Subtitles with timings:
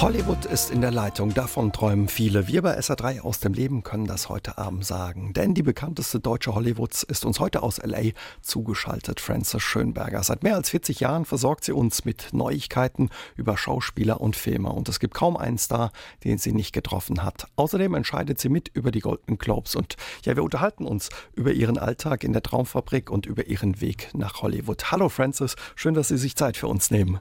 [0.00, 2.48] Hollywood ist in der Leitung, davon träumen viele.
[2.48, 5.32] Wir bei SA3 aus dem Leben können das heute Abend sagen.
[5.32, 8.10] Denn die bekannteste deutsche Hollywoods ist uns heute aus LA
[8.40, 10.22] zugeschaltet, Frances Schönberger.
[10.24, 14.70] Seit mehr als 40 Jahren versorgt sie uns mit Neuigkeiten über Schauspieler und Filme.
[14.70, 15.92] Und es gibt kaum einen Star,
[16.24, 17.46] den sie nicht getroffen hat.
[17.54, 19.76] Außerdem entscheidet sie mit über die Golden Globes.
[19.76, 24.10] Und ja, wir unterhalten uns über ihren Alltag in der Traumfabrik und über ihren Weg
[24.14, 24.90] nach Hollywood.
[24.90, 27.20] Hallo Frances, schön, dass Sie sich Zeit für uns nehmen.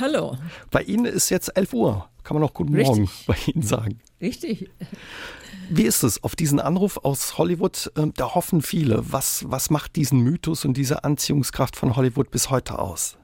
[0.00, 0.36] Hallo.
[0.70, 2.08] Bei Ihnen ist jetzt 11 Uhr.
[2.24, 2.96] Kann man noch guten Richtig.
[2.98, 3.98] Morgen bei Ihnen sagen.
[4.20, 4.70] Richtig.
[5.68, 7.90] Wie ist es auf diesen Anruf aus Hollywood?
[7.96, 9.02] ähm, Da hoffen viele.
[9.10, 13.16] Was, was macht diesen Mythos und diese Anziehungskraft von Hollywood bis heute aus?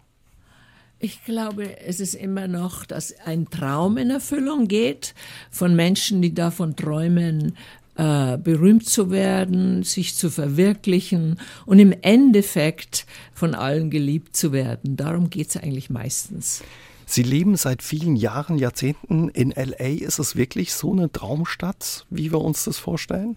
[1.00, 5.14] Ich glaube, es ist immer noch, dass ein Traum in Erfüllung geht
[5.50, 7.56] von Menschen, die davon träumen,
[7.98, 14.96] äh, berühmt zu werden, sich zu verwirklichen und im Endeffekt von allen geliebt zu werden.
[14.96, 16.62] Darum geht es eigentlich meistens.
[17.06, 20.04] Sie leben seit vielen Jahren, Jahrzehnten in LA.
[20.04, 23.36] Ist es wirklich so eine Traumstadt, wie wir uns das vorstellen?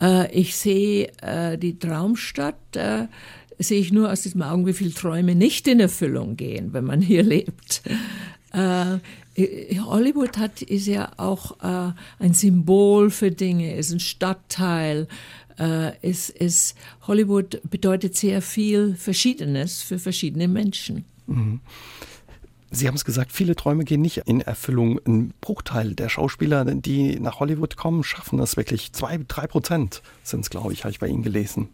[0.00, 3.08] Äh, ich sehe äh, die Traumstadt, äh,
[3.58, 7.00] sehe ich nur aus diesem Augen, wie viele Träume nicht in Erfüllung gehen, wenn man
[7.00, 7.82] hier lebt.
[9.34, 15.08] Äh, Hollywood hat, ist ja auch äh, ein Symbol für Dinge, ist ein Stadtteil.
[15.58, 21.04] Äh, ist, ist, Hollywood bedeutet sehr viel Verschiedenes für verschiedene Menschen.
[22.70, 24.98] Sie haben es gesagt, viele Träume gehen nicht in Erfüllung.
[25.06, 28.92] Ein Bruchteil der Schauspieler, die nach Hollywood kommen, schaffen das wirklich.
[28.92, 31.68] Zwei, drei Prozent sind es, glaube ich, habe ich bei Ihnen gelesen.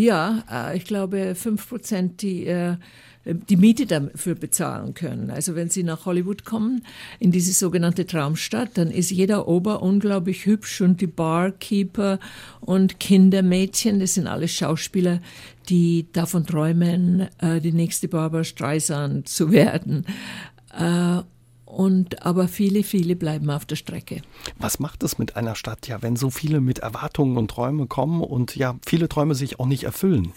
[0.00, 2.76] Ja, äh, ich glaube fünf Prozent, die äh,
[3.26, 5.30] die Miete dafür bezahlen können.
[5.30, 6.86] Also wenn Sie nach Hollywood kommen,
[7.18, 12.18] in diese sogenannte Traumstadt, dann ist jeder Ober unglaublich hübsch und die Barkeeper
[12.60, 15.20] und Kindermädchen, das sind alles Schauspieler,
[15.68, 20.06] die davon träumen, äh, die nächste Barbara Streisand zu werden.
[21.70, 24.22] Und aber viele, viele bleiben auf der Strecke.
[24.58, 28.22] Was macht es mit einer Stadt, ja, wenn so viele mit Erwartungen und Träumen kommen
[28.22, 30.32] und ja, viele Träume sich auch nicht erfüllen?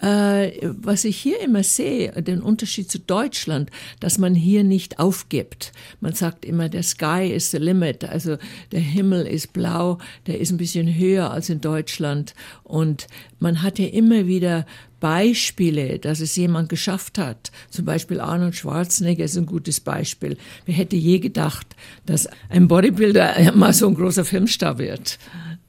[0.00, 5.72] Äh, was ich hier immer sehe, den Unterschied zu Deutschland, dass man hier nicht aufgibt.
[6.00, 8.36] Man sagt immer, der Sky is the limit, also
[8.72, 12.34] der Himmel ist blau, der ist ein bisschen höher als in Deutschland.
[12.62, 13.06] Und
[13.38, 14.66] man hat ja immer wieder
[15.06, 17.52] Beispiele, dass es jemand geschafft hat.
[17.70, 20.36] Zum Beispiel Arnold Schwarzenegger ist ein gutes Beispiel.
[20.64, 25.20] Wer hätte je gedacht, dass ein Bodybuilder mal so ein großer Filmstar wird?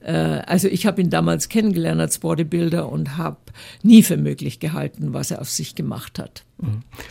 [0.02, 3.38] Also ich habe ihn damals kennengelernt als Bodybuilder und habe
[3.84, 6.44] nie für möglich gehalten, was er auf sich gemacht hat.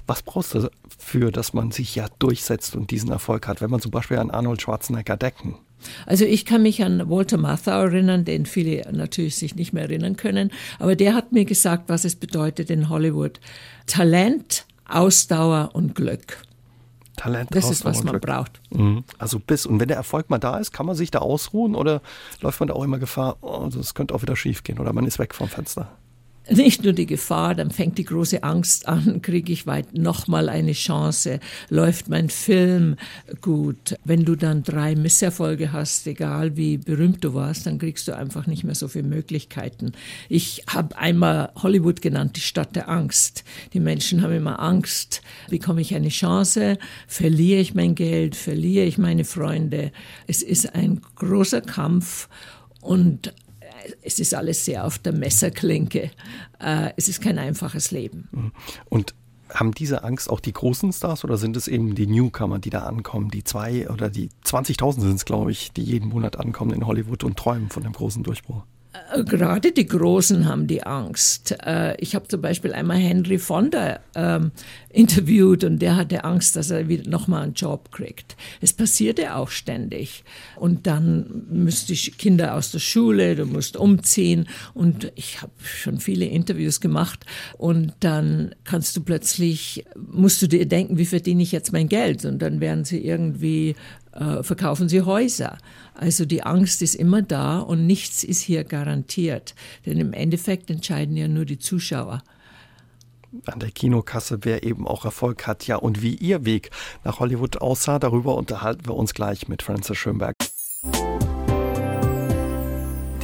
[0.09, 3.81] Was brauchst du dafür, dass man sich ja durchsetzt und diesen Erfolg hat, wenn man
[3.81, 5.55] zum Beispiel an Arnold Schwarzenegger denken?
[6.07, 10.17] Also ich kann mich an Walter Matthau erinnern, den viele natürlich sich nicht mehr erinnern
[10.17, 13.41] können, aber der hat mir gesagt, was es bedeutet in Hollywood.
[13.87, 16.43] Talent, Ausdauer und Glück.
[17.17, 18.27] Talent, das ist, was man Glück.
[18.27, 18.61] braucht.
[18.71, 19.05] Mhm.
[19.19, 22.03] Also bis, und wenn der Erfolg mal da ist, kann man sich da ausruhen oder
[22.41, 25.07] läuft man da auch immer Gefahr, oh, das könnte auch wieder schief gehen oder man
[25.07, 25.89] ist weg vom Fenster?
[26.49, 30.73] Nicht nur die Gefahr, dann fängt die große Angst an, kriege ich weit nochmal eine
[30.73, 32.97] Chance, läuft mein Film
[33.41, 33.97] gut.
[34.05, 38.47] Wenn du dann drei Misserfolge hast, egal wie berühmt du warst, dann kriegst du einfach
[38.47, 39.93] nicht mehr so viele Möglichkeiten.
[40.29, 43.45] Ich habe einmal Hollywood genannt, die Stadt der Angst.
[43.73, 45.23] Die Menschen haben immer Angst.
[45.51, 46.79] Bekomme ich eine Chance?
[47.09, 48.37] Verliere ich mein Geld?
[48.37, 49.93] Verliere ich meine Freunde?
[50.27, 52.29] Es ist ein großer Kampf
[52.81, 53.33] und
[54.03, 56.11] es ist alles sehr auf der Messerklinke.
[56.61, 58.29] Äh, es ist kein einfaches Leben.
[58.89, 59.15] Und
[59.53, 62.81] haben diese Angst auch die großen Stars oder sind es eben die Newcomer, die da
[62.81, 63.31] ankommen?
[63.31, 67.25] Die zwei oder die 20.000 sind es, glaube ich, die jeden Monat ankommen in Hollywood
[67.25, 68.63] und träumen von dem großen Durchbruch.
[69.25, 71.57] Gerade die Großen haben die Angst.
[71.65, 74.53] Äh, Ich habe zum Beispiel einmal Henry Fonda ähm,
[74.91, 78.37] interviewt und der hatte Angst, dass er wieder nochmal einen Job kriegt.
[78.61, 80.25] Es passierte auch ständig.
[80.57, 84.49] Und dann müsst die Kinder aus der Schule, du musst umziehen.
[84.75, 87.25] Und ich habe schon viele Interviews gemacht.
[87.59, 92.25] Und dann kannst du plötzlich, musst du dir denken, wie verdiene ich jetzt mein Geld?
[92.25, 93.75] Und dann werden sie irgendwie
[94.17, 95.59] äh, verkaufen sie Häuser.
[95.95, 99.55] Also die Angst ist immer da und nichts ist hier garantiert.
[99.85, 102.23] Denn im Endeffekt entscheiden ja nur die Zuschauer.
[103.47, 106.71] An der Kinokasse, wer eben auch Erfolg hat, ja, und wie ihr Weg
[107.05, 110.35] nach Hollywood aussah, darüber unterhalten wir uns gleich mit Frances Schönberg.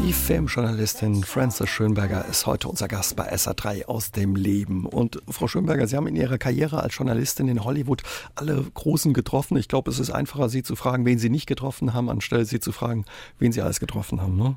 [0.04, 4.84] Die Filmjournalistin Frances Schönberger ist heute unser Gast bei SA3 aus dem Leben.
[4.84, 8.02] Und Frau Schönberger, Sie haben in Ihrer Karriere als Journalistin in Hollywood
[8.34, 9.56] alle Großen getroffen.
[9.56, 12.58] Ich glaube, es ist einfacher, Sie zu fragen, wen Sie nicht getroffen haben, anstelle Sie
[12.58, 13.04] zu fragen,
[13.38, 14.36] wen Sie alles getroffen haben.
[14.36, 14.56] Ne?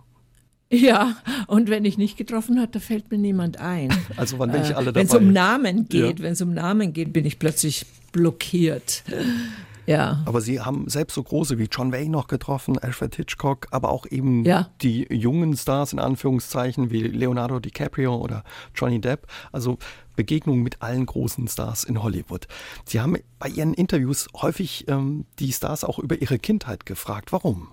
[0.71, 1.15] Ja,
[1.45, 3.89] und wenn ich nicht getroffen habe, da fällt mir niemand ein.
[4.17, 5.01] Also wann bin ich alle dabei?
[5.01, 6.25] Wenn es um Namen geht, ja.
[6.25, 9.03] wenn es um Namen geht, bin ich plötzlich blockiert.
[9.85, 10.23] Ja.
[10.25, 14.05] Aber Sie haben selbst so große wie John Wayne noch getroffen, Alfred Hitchcock, aber auch
[14.05, 14.69] eben ja.
[14.81, 18.43] die jungen Stars in Anführungszeichen wie Leonardo DiCaprio oder
[18.73, 19.27] Johnny Depp.
[19.51, 19.77] Also
[20.15, 22.47] Begegnungen mit allen großen Stars in Hollywood.
[22.85, 27.31] Sie haben bei Ihren Interviews häufig ähm, die Stars auch über ihre Kindheit gefragt.
[27.31, 27.67] Warum?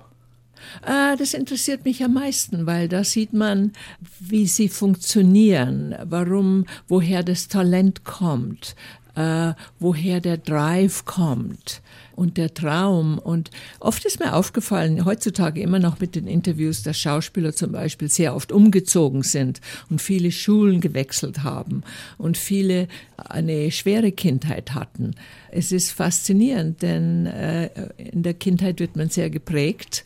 [0.82, 3.72] Ah, das interessiert mich am meisten, weil da sieht man,
[4.20, 8.76] wie sie funktionieren, warum, woher das Talent kommt,
[9.14, 11.82] äh, woher der Drive kommt
[12.14, 13.18] und der Traum.
[13.18, 13.50] Und
[13.80, 18.34] oft ist mir aufgefallen, heutzutage immer noch mit den Interviews, dass Schauspieler zum Beispiel sehr
[18.34, 19.60] oft umgezogen sind
[19.90, 21.82] und viele Schulen gewechselt haben
[22.18, 25.14] und viele eine schwere Kindheit hatten.
[25.50, 30.04] Es ist faszinierend, denn äh, in der Kindheit wird man sehr geprägt.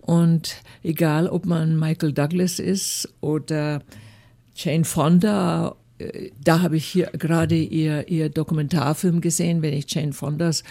[0.00, 3.82] Und egal, ob man Michael Douglas ist oder
[4.54, 5.76] Jane Fonda
[6.42, 10.64] da habe ich hier gerade ihr, ihr Dokumentarfilm gesehen, wenn ich Jane Fondas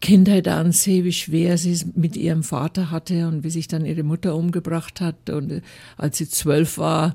[0.00, 4.02] Kindheit ansehe, wie schwer sie es mit ihrem Vater hatte und wie sich dann ihre
[4.02, 5.60] Mutter umgebracht hat und äh,
[5.96, 7.14] als sie zwölf war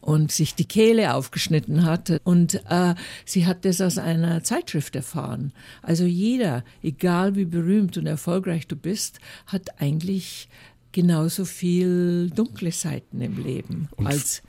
[0.00, 2.20] und sich die Kehle aufgeschnitten hat.
[2.24, 2.94] Und äh,
[3.24, 5.52] sie hat das aus einer Zeitschrift erfahren.
[5.82, 10.48] Also jeder, egal wie berühmt und erfolgreich du bist, hat eigentlich
[10.90, 14.42] genauso viel dunkle Seiten im Leben und als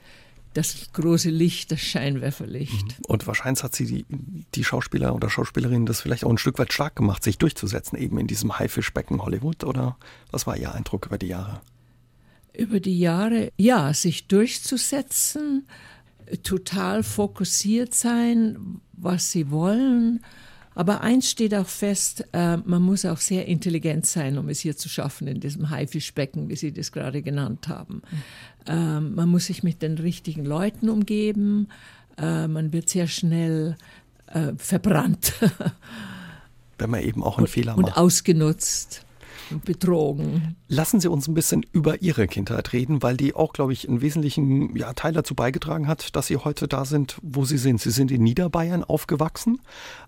[0.54, 2.98] das große Licht, das Scheinwerferlicht.
[2.98, 3.04] Mhm.
[3.06, 4.06] Und wahrscheinlich hat sie die,
[4.54, 8.18] die Schauspieler oder Schauspielerinnen das vielleicht auch ein Stück weit stark gemacht, sich durchzusetzen, eben
[8.18, 9.64] in diesem Haifischbecken Hollywood.
[9.64, 9.96] Oder
[10.30, 11.60] was war Ihr Eindruck über die Jahre?
[12.56, 15.66] Über die Jahre, ja, sich durchzusetzen,
[16.42, 20.20] total fokussiert sein, was sie wollen
[20.74, 24.76] aber eins steht auch fest, äh, man muss auch sehr intelligent sein, um es hier
[24.76, 28.02] zu schaffen in diesem Haifischbecken, wie Sie das gerade genannt haben.
[28.66, 31.68] Äh, man muss sich mit den richtigen Leuten umgeben.
[32.18, 33.76] Äh, man wird sehr schnell
[34.28, 35.34] äh, verbrannt.
[36.78, 37.86] Wenn man eben auch einen und, Fehler macht.
[37.86, 39.04] Und ausgenutzt
[39.64, 40.56] betrogen.
[40.68, 44.00] Lassen Sie uns ein bisschen über Ihre Kindheit reden, weil die auch, glaube ich, einen
[44.00, 47.80] wesentlichen ja, Teil dazu beigetragen hat, dass Sie heute da sind, wo Sie sind.
[47.80, 49.60] Sie sind in Niederbayern aufgewachsen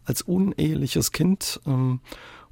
[0.05, 2.01] als uneheliches Kind, ähm,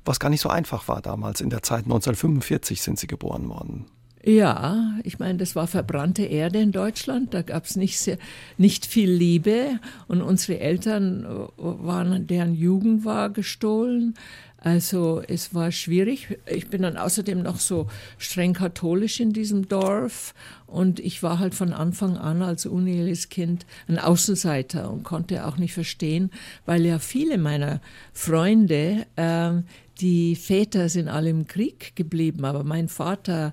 [0.05, 1.41] was gar nicht so einfach war damals.
[1.41, 3.87] In der Zeit 1945 sind Sie geboren worden.
[4.27, 7.35] Ja, ich meine, das war verbrannte Erde in Deutschland.
[7.35, 8.11] Da gab es nicht,
[8.57, 9.79] nicht viel Liebe
[10.09, 11.29] und unsere Eltern äh,
[11.59, 14.15] waren, deren Jugend war gestohlen.
[14.57, 16.39] Also es war schwierig.
[16.47, 17.87] Ich bin dann außerdem noch so
[18.17, 20.33] streng katholisch in diesem Dorf
[20.67, 25.59] und ich war halt von Anfang an als uneheliches Kind ein Außenseiter und konnte auch
[25.59, 26.31] nicht verstehen,
[26.65, 27.83] weil ja viele meiner
[28.15, 29.53] Freunde, äh,
[30.01, 33.53] die Väter sind alle im Krieg geblieben, aber mein Vater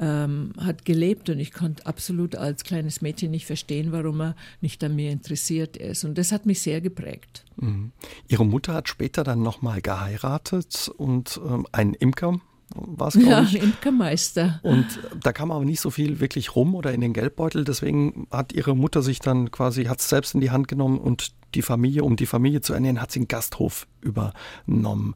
[0.00, 4.82] ähm, hat gelebt und ich konnte absolut als kleines Mädchen nicht verstehen, warum er nicht
[4.82, 6.04] an mir interessiert ist.
[6.04, 7.44] Und das hat mich sehr geprägt.
[7.56, 7.92] Mhm.
[8.26, 12.40] Ihre Mutter hat später dann nochmal geheiratet und ähm, einen Imker
[12.74, 13.60] war es, ja, ich.
[13.60, 14.60] Imkermeister.
[14.62, 14.86] Und
[15.22, 17.64] da kam aber nicht so viel wirklich rum oder in den Geldbeutel.
[17.64, 21.32] Deswegen hat ihre Mutter sich dann quasi, hat es selbst in die Hand genommen und
[21.56, 25.14] die Familie, um die Familie zu ernähren, hat sie einen Gasthof übernommen.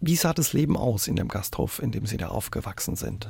[0.00, 3.28] Wie sah das Leben aus in dem Gasthof, in dem Sie da aufgewachsen sind?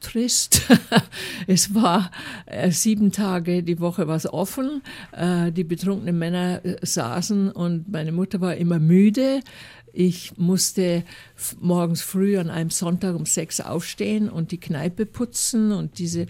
[0.00, 0.62] Trist.
[1.46, 2.10] es war
[2.46, 4.82] äh, sieben Tage die Woche was offen.
[5.12, 9.40] Äh, die betrunkenen Männer äh, saßen und meine Mutter war immer müde.
[9.92, 11.02] Ich musste
[11.60, 16.26] morgens früh an einem Sonntag um sechs aufstehen und die Kneipe putzen und diese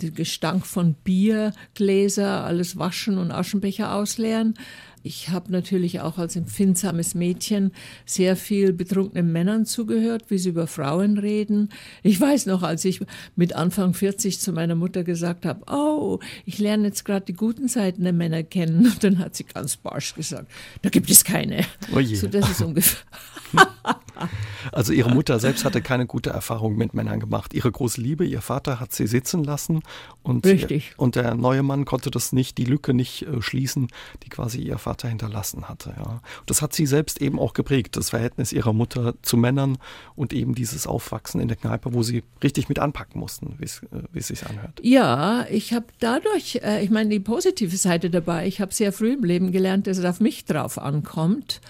[0.00, 4.54] die Gestank von Biergläser alles waschen und Aschenbecher ausleeren.
[5.02, 7.72] Ich habe natürlich auch als empfindsames Mädchen
[8.06, 11.70] sehr viel betrunkenen Männern zugehört, wie sie über Frauen reden.
[12.02, 13.00] Ich weiß noch, als ich
[13.34, 17.68] mit Anfang 40 zu meiner Mutter gesagt habe, oh, ich lerne jetzt gerade die guten
[17.68, 18.86] Seiten der Männer kennen.
[18.86, 20.50] Und dann hat sie ganz barsch gesagt,
[20.82, 21.64] da gibt es keine.
[21.94, 22.14] Oh je.
[22.14, 23.00] So, das ist ungefähr.
[24.70, 27.54] Also ihre Mutter selbst hatte keine gute Erfahrung mit Männern gemacht.
[27.54, 29.82] Ihre große Liebe, ihr Vater hat sie sitzen lassen
[30.22, 30.94] und, Richtig.
[30.96, 33.88] und der neue Mann konnte das nicht, die Lücke nicht äh, schließen,
[34.22, 35.94] die quasi ihr Vater hinterlassen hatte.
[35.96, 36.20] Ja.
[36.46, 39.78] Das hat sie selbst eben auch geprägt, das Verhältnis ihrer Mutter zu Männern
[40.14, 43.80] und eben dieses Aufwachsen in der Kneipe, wo sie richtig mit anpacken mussten, wie es
[44.14, 44.80] äh, sich anhört.
[44.82, 49.14] Ja, ich habe dadurch, äh, ich meine, die positive Seite dabei, ich habe sehr früh
[49.14, 51.60] im Leben gelernt, dass es auf mich drauf ankommt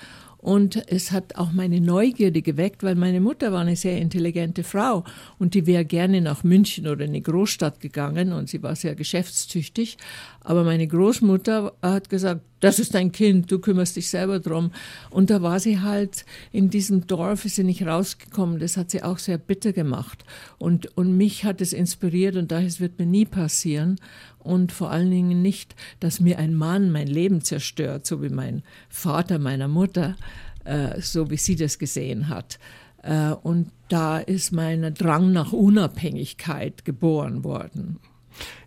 [0.42, 5.04] Und es hat auch meine Neugierde geweckt, weil meine Mutter war eine sehr intelligente Frau
[5.38, 8.96] und die wäre gerne nach München oder in eine Großstadt gegangen und sie war sehr
[8.96, 9.98] geschäftstüchtig.
[10.44, 14.72] Aber meine Großmutter hat gesagt, das ist dein Kind, du kümmerst dich selber drum.
[15.10, 18.58] Und da war sie halt in diesem Dorf, ist sie nicht rausgekommen.
[18.58, 20.24] Das hat sie auch sehr bitter gemacht.
[20.58, 23.96] Und, und mich hat es inspiriert und daher, wird mir nie passieren.
[24.38, 28.62] Und vor allen Dingen nicht, dass mir ein Mann mein Leben zerstört, so wie mein
[28.88, 30.16] Vater meiner Mutter,
[30.64, 32.58] äh, so wie sie das gesehen hat.
[33.02, 37.98] Äh, und da ist mein Drang nach Unabhängigkeit geboren worden.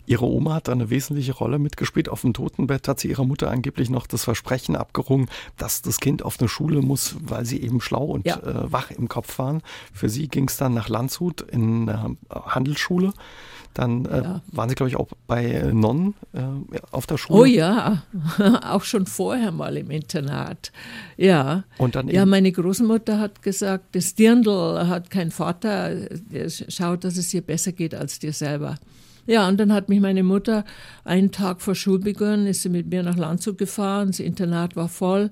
[0.05, 2.09] Ihre Oma hat da eine wesentliche Rolle mitgespielt.
[2.09, 6.23] Auf dem Totenbett hat sie ihrer Mutter angeblich noch das Versprechen abgerungen, dass das Kind
[6.23, 8.37] auf eine Schule muss, weil sie eben schlau und ja.
[8.37, 9.61] äh, wach im Kopf waren.
[9.93, 13.13] Für sie ging es dann nach Landshut in eine Handelsschule.
[13.75, 14.41] Dann äh, ja.
[14.53, 16.39] waren Sie, glaube ich, auch bei Nonnen äh,
[16.91, 17.41] auf der Schule.
[17.41, 18.03] Oh ja,
[18.63, 20.71] auch schon vorher mal im Internat.
[21.17, 21.65] Ja.
[21.77, 27.17] Und dann ja, meine Großmutter hat gesagt, das Dirndl hat keinen Vater, der schaut, dass
[27.17, 28.77] es ihr besser geht als dir selber.
[29.27, 30.65] Ja, und dann hat mich meine Mutter
[31.03, 35.31] einen Tag vor Schulbeginn, ist sie mit mir nach Landshut gefahren, das Internat war voll.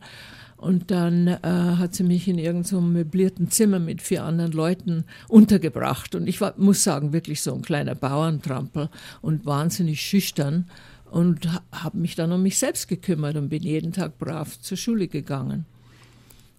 [0.58, 5.04] Und dann äh, hat sie mich in irgendeinem so möblierten Zimmer mit vier anderen Leuten
[5.28, 6.16] untergebracht.
[6.16, 8.90] Und ich war, muss sagen, wirklich so ein kleiner Bauerntrampel
[9.22, 10.68] und wahnsinnig schüchtern
[11.12, 15.10] und habe mich dann um mich selbst gekümmert und bin jeden Tag brav zur Schule
[15.10, 15.66] gegangen.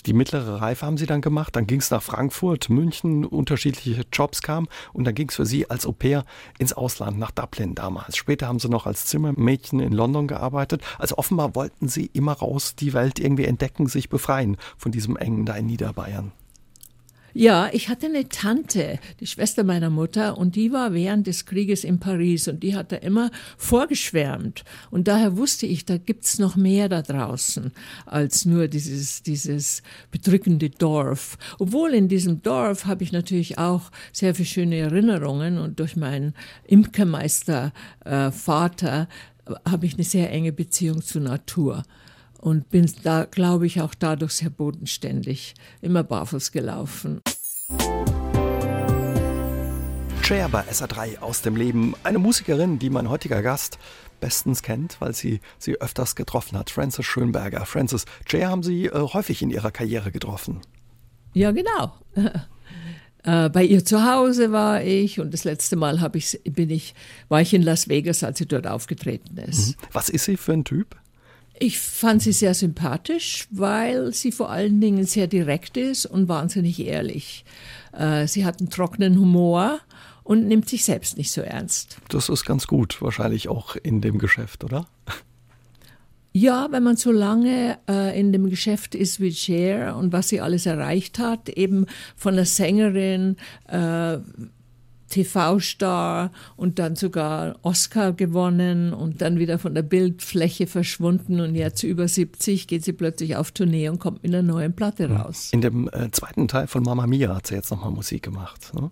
[0.06, 4.42] Die mittlere Reife haben Sie dann gemacht, dann ging es nach Frankfurt, München, unterschiedliche Jobs
[4.42, 6.26] kamen und dann ging es für Sie als Au pair
[6.58, 8.16] ins Ausland, nach Dublin damals.
[8.16, 10.82] Später haben Sie noch als Zimmermädchen in London gearbeitet.
[10.99, 15.46] Also offenbar wollten Sie immer raus, die Welt irgendwie entdecken, sich befreien von diesem Engen
[15.46, 16.32] da in Niederbayern.
[17.36, 21.82] Ja, ich hatte eine Tante, die Schwester meiner Mutter, und die war während des Krieges
[21.82, 24.62] in Paris und die hat da immer vorgeschwärmt.
[24.92, 27.72] Und daher wusste ich, da gibt's noch mehr da draußen
[28.06, 31.36] als nur dieses, dieses bedrückende Dorf.
[31.58, 36.34] Obwohl in diesem Dorf habe ich natürlich auch sehr viele schöne Erinnerungen und durch meinen
[36.68, 37.72] Imkermeister
[38.04, 39.08] äh, Vater
[39.68, 41.82] habe ich eine sehr enge Beziehung zur Natur
[42.44, 47.22] und bin da, glaube ich, auch dadurch sehr bodenständig, immer barfuß gelaufen.
[50.20, 51.94] Cher bei SA3 aus dem Leben.
[52.02, 53.78] Eine Musikerin, die mein heutiger Gast
[54.20, 56.68] bestens kennt, weil sie sie öfters getroffen hat.
[56.68, 57.64] Frances Schönberger.
[57.64, 60.60] Frances, Cher haben Sie äh, häufig in Ihrer Karriere getroffen.
[61.32, 61.94] Ja, genau.
[63.26, 66.94] Äh, bei ihr zu Hause war ich und das letzte Mal ich, bin ich,
[67.30, 69.68] war ich in Las Vegas, als sie dort aufgetreten ist.
[69.68, 69.86] Mhm.
[69.92, 70.94] Was ist sie für ein Typ?
[71.58, 76.80] Ich fand sie sehr sympathisch, weil sie vor allen Dingen sehr direkt ist und wahnsinnig
[76.80, 77.44] ehrlich.
[77.92, 79.78] Äh, sie hat einen trockenen Humor
[80.25, 81.99] und nimmt sich selbst nicht so ernst.
[82.08, 84.88] Das ist ganz gut, wahrscheinlich auch in dem Geschäft, oder?
[86.37, 90.40] Ja, wenn man so lange äh, in dem Geschäft ist wie Cher und was sie
[90.40, 93.37] alles erreicht hat, eben von der Sängerin
[93.68, 94.18] äh,
[95.14, 101.85] TV-Star und dann sogar Oscar gewonnen und dann wieder von der Bildfläche verschwunden und jetzt
[101.85, 105.50] über 70 geht sie plötzlich auf Tournee und kommt mit einer neuen Platte raus.
[105.52, 108.73] In dem äh, zweiten Teil von Mama Mia hat sie jetzt nochmal Musik gemacht.
[108.75, 108.90] Ne?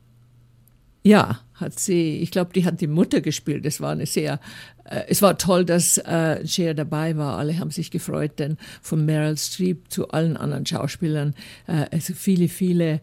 [1.03, 3.67] Ja, hat sie, ich glaube, die hat die Mutter gespielt.
[3.67, 4.39] Es war eine sehr,
[4.85, 7.37] äh, es war toll, dass äh, Cher dabei war.
[7.37, 11.35] Alle haben sich gefreut, denn von Meryl Streep zu allen anderen Schauspielern,
[11.67, 13.01] äh, also viele, viele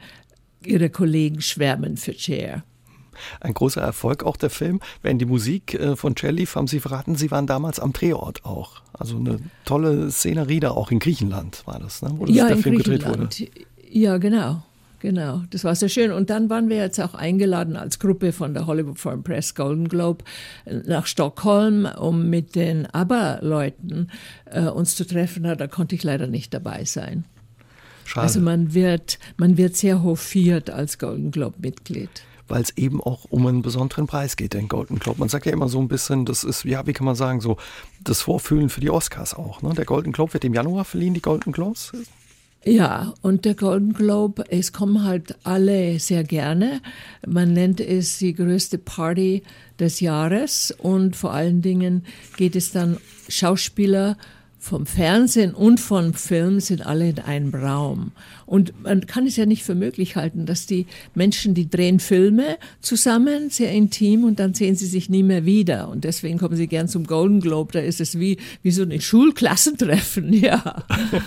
[0.64, 2.64] ihrer Kollegen schwärmen für Cher
[3.42, 4.80] ein großer Erfolg auch der Film.
[5.02, 8.82] Wenn die Musik äh, von Cellif haben Sie verraten, Sie waren damals am Drehort auch.
[8.94, 12.12] Also eine tolle Szenerie da auch in Griechenland war das, ne?
[12.16, 13.30] wo das ja, der Film gedreht wurde.
[13.90, 14.64] Ja, genau.
[15.00, 16.12] Genau, das war sehr schön.
[16.12, 19.88] Und dann waren wir jetzt auch eingeladen als Gruppe von der Hollywood Foreign Press Golden
[19.88, 20.26] Globe
[20.86, 24.12] nach Stockholm, um mit den ABBA-Leuten
[24.46, 25.44] äh, uns zu treffen.
[25.44, 27.24] Da konnte ich leider nicht dabei sein.
[28.04, 28.24] Schade.
[28.24, 32.10] Also man wird, man wird sehr hofiert als Golden Globe-Mitglied
[32.50, 35.20] weil es eben auch um einen besonderen Preis geht, den Golden Globe.
[35.20, 37.58] Man sagt ja immer so ein bisschen, das ist, ja, wie kann man sagen, so
[38.04, 39.62] das Vorfühlen für die Oscars auch.
[39.62, 39.74] Ne?
[39.74, 41.92] Der Golden Globe wird im Januar verliehen, die Golden Globes.
[42.66, 46.82] Ja, und der Golden Globe, es kommen halt alle sehr gerne.
[47.26, 49.44] Man nennt es die größte Party
[49.80, 52.98] des Jahres und vor allen Dingen geht es dann
[53.30, 54.18] Schauspieler,
[54.60, 58.12] vom Fernsehen und vom Film sind alle in einem Raum.
[58.46, 62.58] Und man kann es ja nicht für möglich halten, dass die Menschen, die drehen Filme
[62.82, 65.88] zusammen, sehr intim, und dann sehen sie sich nie mehr wieder.
[65.88, 67.72] Und deswegen kommen sie gern zum Golden Globe.
[67.74, 70.84] Da ist es wie, wie so ein Schulklassentreffen, ja.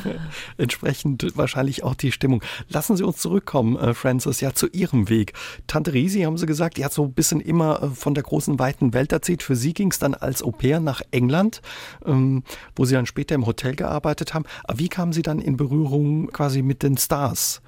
[0.59, 2.43] Entsprechend wahrscheinlich auch die Stimmung.
[2.69, 5.33] Lassen Sie uns zurückkommen, äh, Francis, ja, zu Ihrem Weg.
[5.67, 8.59] Tante Risi, haben Sie gesagt, die hat so ein bisschen immer äh, von der großen,
[8.59, 9.43] weiten Welt erzählt.
[9.43, 11.62] Für Sie ging es dann als Au pair nach England,
[12.05, 12.43] ähm,
[12.75, 14.45] wo Sie dann später später im Hotel gearbeitet haben.
[14.75, 17.62] Wie kamen Sie dann in Berührung quasi mit den Stars?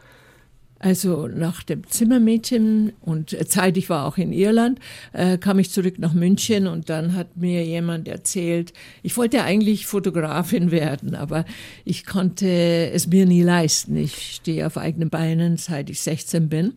[0.80, 4.80] Also nach dem Zimmermädchen und äh, Zeit, ich war auch in Irland,
[5.12, 8.72] äh, kam ich zurück nach München und dann hat mir jemand erzählt,
[9.04, 11.44] ich wollte eigentlich Fotografin werden, aber
[11.84, 13.96] ich konnte es mir nie leisten.
[13.96, 16.74] Ich stehe auf eigenen Beinen, seit ich 16 bin.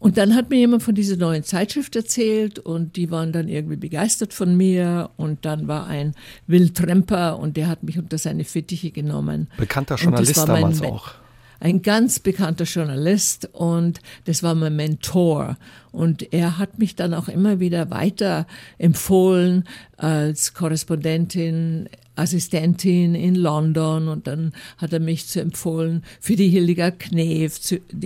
[0.00, 3.76] Und dann hat mir jemand von dieser neuen Zeitschrift erzählt und die waren dann irgendwie
[3.76, 6.14] begeistert von mir und dann war ein
[6.46, 9.48] Will Tremper und der hat mich unter seine Fittiche genommen.
[9.58, 11.14] Bekannter Journalist damals auch
[11.60, 15.58] ein ganz bekannter Journalist und das war mein Mentor.
[15.92, 18.46] Und er hat mich dann auch immer wieder weiter
[18.78, 19.64] empfohlen
[19.96, 26.98] als Korrespondentin, Assistentin in London und dann hat er mich zu empfohlen für die Hildegard
[26.98, 27.60] Knef.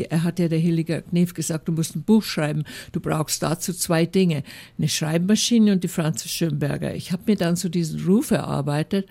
[0.09, 2.65] Er hat ja der Hildegard Knef gesagt, du musst ein Buch schreiben.
[2.93, 4.45] Du brauchst dazu zwei Dinge,
[4.79, 6.95] eine Schreibmaschine und die Franzis Schönberger.
[6.95, 9.09] Ich habe mir dann so diesen Ruf erarbeitet,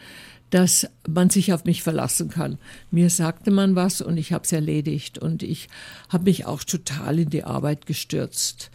[0.53, 2.59] dass man sich auf mich verlassen kann.
[2.91, 5.67] Mir sagte man was und ich habe es erledigt und ich
[6.09, 8.69] habe mich auch total in die Arbeit gestürzt.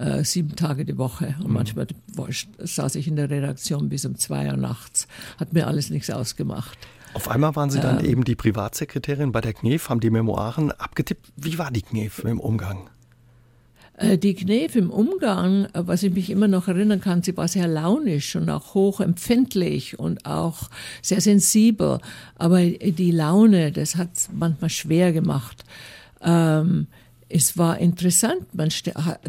[0.00, 1.54] Äh, sieben Tage die Woche und mhm.
[1.54, 1.86] manchmal
[2.58, 5.06] saß ich in der Redaktion bis um zwei Uhr nachts.
[5.38, 6.78] Hat mir alles nichts ausgemacht.
[7.12, 10.72] Auf einmal waren Sie dann ähm, eben die Privatsekretärin bei der KNEF, haben die Memoiren
[10.72, 11.30] abgetippt.
[11.36, 12.88] Wie war die KNEF im Umgang?
[13.98, 17.48] Äh, die Knef im Umgang, äh, was ich mich immer noch erinnern kann, sie war
[17.48, 20.70] sehr launisch und auch hochempfindlich und auch
[21.02, 21.98] sehr sensibel.
[22.36, 25.62] Aber die Laune, das hat manchmal schwer gemacht.
[26.22, 26.86] Ähm,
[27.32, 28.54] es war interessant.
[28.54, 28.70] Man,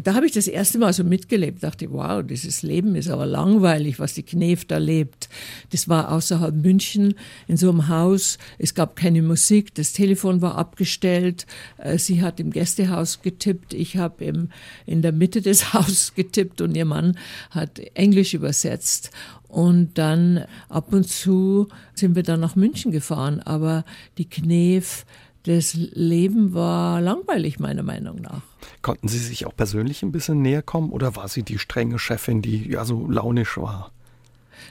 [0.02, 4.00] da habe ich das erste Mal so mitgelebt, dachte, wow, dieses Leben ist aber langweilig,
[4.00, 5.28] was die Knef da lebt.
[5.70, 7.14] Das war außerhalb München
[7.46, 8.38] in so einem Haus.
[8.58, 11.46] Es gab keine Musik, das Telefon war abgestellt.
[11.78, 14.48] Äh, sie hat im Gästehaus getippt, ich habe
[14.86, 17.16] in der Mitte des Hauses getippt und ihr Mann
[17.50, 19.10] hat Englisch übersetzt.
[19.52, 23.84] Und dann ab und zu sind wir dann nach München gefahren, aber
[24.16, 25.04] die Knef,
[25.44, 28.42] das Leben war langweilig, meiner Meinung nach.
[28.80, 32.42] Konnten Sie sich auch persönlich ein bisschen näher kommen oder war sie die strenge Chefin,
[32.42, 33.90] die ja so launisch war?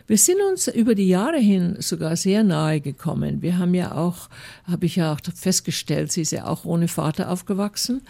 [0.08, 3.42] Wir sind uns über die Jahre hin sogar sehr nahe gekommen.
[3.42, 4.30] Wir haben ja auch,
[4.66, 8.02] habe ich ja auch festgestellt, sie ist ja auch ohne Vater aufgewachsen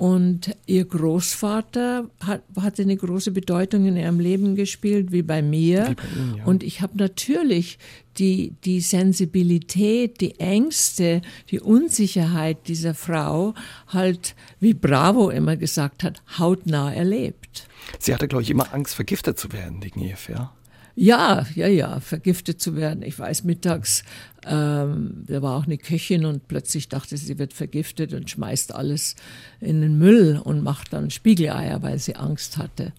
[0.00, 5.88] und ihr Großvater hat, hatte eine große Bedeutung in ihrem Leben gespielt, wie bei mir.
[5.90, 6.44] Wie bei Ihnen, ja.
[6.46, 7.78] Und ich habe natürlich
[8.16, 13.52] die, die Sensibilität, die Ängste, die Unsicherheit dieser Frau
[13.88, 17.68] halt, wie Bravo immer gesagt hat, hautnah erlebt.
[17.98, 20.50] Sie hatte, glaube ich, immer Angst, vergiftet zu werden, die Gniev, ja?
[20.96, 23.02] Ja, ja, ja, vergiftet zu werden.
[23.02, 24.02] Ich weiß, mittags,
[24.46, 28.74] ähm, da war auch eine Köchin und plötzlich dachte sie, sie wird vergiftet und schmeißt
[28.74, 29.16] alles
[29.60, 32.92] in den Müll und macht dann Spiegeleier, weil sie Angst hatte.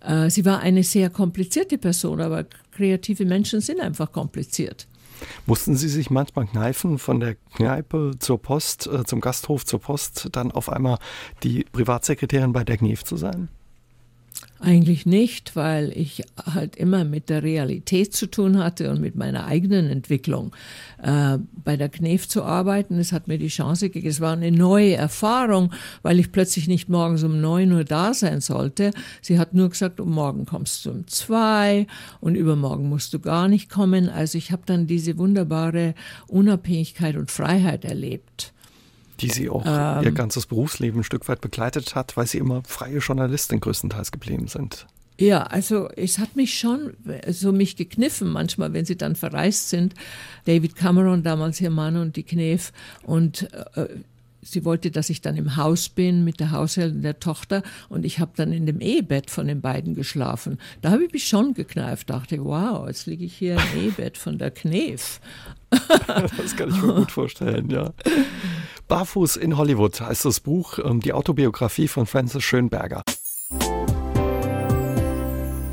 [0.00, 4.86] Äh, sie war eine sehr komplizierte Person, aber kreative Menschen sind einfach kompliziert.
[5.46, 10.28] Mussten Sie sich manchmal kneifen, von der Kneipe zur Post, äh, zum Gasthof zur Post,
[10.32, 10.98] dann auf einmal
[11.42, 13.48] die Privatsekretärin bei der GNEF zu sein?
[14.58, 19.44] Eigentlich nicht, weil ich halt immer mit der Realität zu tun hatte und mit meiner
[19.44, 20.56] eigenen Entwicklung.
[21.02, 24.50] Äh, bei der Knef zu arbeiten, es hat mir die Chance gegeben, es war eine
[24.50, 28.92] neue Erfahrung, weil ich plötzlich nicht morgens um neun Uhr da sein sollte.
[29.20, 31.86] Sie hat nur gesagt, um morgen kommst du um zwei
[32.20, 34.08] und übermorgen musst du gar nicht kommen.
[34.08, 35.94] Also ich habe dann diese wunderbare
[36.28, 38.54] Unabhängigkeit und Freiheit erlebt
[39.20, 42.62] die sie auch ähm, ihr ganzes Berufsleben ein Stück weit begleitet hat, weil sie immer
[42.66, 44.86] freie Journalistin größtenteils geblieben sind.
[45.18, 46.94] Ja, also es hat mich schon
[47.28, 49.94] so mich gekniffen manchmal, wenn sie dann verreist sind.
[50.44, 53.86] David Cameron, damals ihr Mann und die Knef und äh,
[54.42, 58.18] sie wollte, dass ich dann im Haus bin mit der Haushälterin der Tochter und ich
[58.18, 60.58] habe dann in dem Ehebett von den beiden geschlafen.
[60.82, 64.36] Da habe ich mich schon gekneift, dachte, wow, jetzt liege ich hier im Ehebett von
[64.36, 65.20] der Knef.
[65.70, 67.92] das kann ich mir gut vorstellen, ja.
[68.88, 73.02] Barfuß in Hollywood heißt das Buch, ähm, die Autobiografie von Francis Schönberger.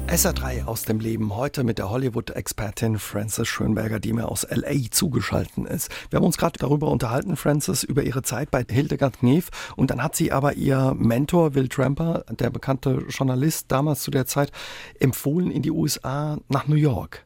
[0.08, 5.68] SA3 aus dem Leben heute mit der Hollywood-Expertin Frances Schönberger, die mir aus LA zugeschaltet
[5.68, 5.92] ist.
[6.10, 10.02] Wir haben uns gerade darüber unterhalten, Frances, über ihre Zeit bei Hildegard Knef und dann
[10.02, 14.52] hat sie aber ihr Mentor Will Tramper, der bekannte Journalist damals zu der Zeit,
[15.00, 17.26] empfohlen in die USA nach New York.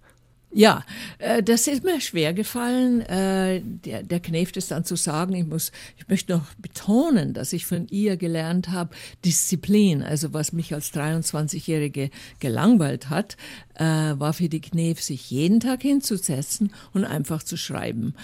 [0.52, 0.86] Ja,
[1.18, 5.46] äh, das ist mir schwer gefallen, äh, der, der Kneft ist dann zu sagen, ich
[5.46, 10.74] muss, ich möchte noch betonen, dass ich von ihr gelernt habe, Disziplin, also was mich
[10.74, 13.36] als 23-Jährige gelangweilt hat,
[13.78, 18.16] äh, war für die Knef, sich jeden Tag hinzusetzen und einfach zu schreiben.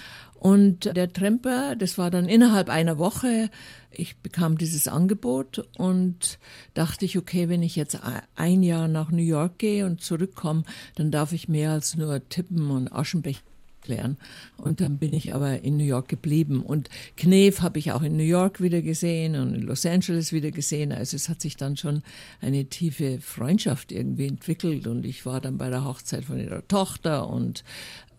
[0.44, 3.50] Und der Tremper, das war dann innerhalb einer Woche,
[3.92, 6.38] ich bekam dieses Angebot und
[6.74, 7.98] dachte ich, okay, wenn ich jetzt
[8.36, 10.64] ein Jahr nach New York gehe und zurückkomme,
[10.96, 13.40] dann darf ich mehr als nur tippen und Aschenbecher
[13.84, 14.18] klären.
[14.58, 16.62] Und dann bin ich aber in New York geblieben.
[16.62, 20.52] Und Knef habe ich auch in New York wieder gesehen und in Los Angeles wieder
[20.52, 20.92] gesehen.
[20.92, 22.02] Also es hat sich dann schon
[22.42, 24.88] eine tiefe Freundschaft irgendwie entwickelt.
[24.88, 27.64] Und ich war dann bei der Hochzeit von ihrer Tochter und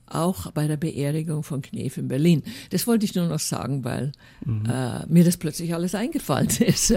[0.07, 2.43] auch bei der Beerdigung von Knef in Berlin.
[2.71, 4.13] Das wollte ich nur noch sagen, weil
[4.45, 4.67] mhm.
[4.67, 6.95] äh, mir das plötzlich alles eingefallen ist.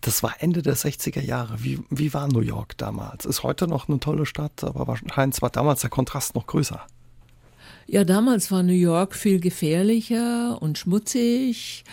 [0.00, 1.62] Das war Ende der 60er Jahre.
[1.62, 3.24] Wie, wie war New York damals?
[3.24, 6.86] Ist heute noch eine tolle Stadt, aber wahrscheinlich war damals der Kontrast noch größer.
[7.90, 11.84] Ja, damals war New York viel gefährlicher und schmutzig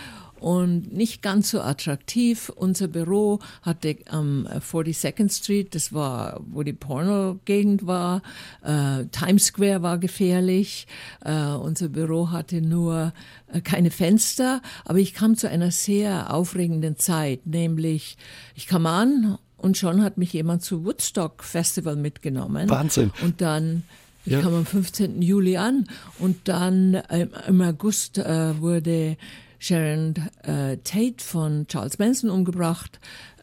[0.42, 2.52] und nicht ganz so attraktiv.
[2.54, 8.24] Unser Büro hatte am ähm, 42nd Street, das war, wo die Porno-Gegend war.
[8.62, 10.86] Äh, Times Square war gefährlich.
[11.24, 13.14] Äh, unser Büro hatte nur
[13.54, 18.18] äh, keine Fenster, aber ich kam zu einer sehr aufregenden Zeit, nämlich
[18.54, 22.70] ich kam an und schon hat mich jemand zu Woodstock Festival mitgenommen.
[22.70, 23.12] Wahnsinn.
[23.24, 23.84] Und dann
[24.26, 24.42] ich ja.
[24.42, 25.22] kam am 15.
[25.22, 25.88] Juli an
[26.20, 29.18] und dann äh, im August äh, wurde
[29.60, 33.00] Sharon äh, Tate von Charles Manson umgebracht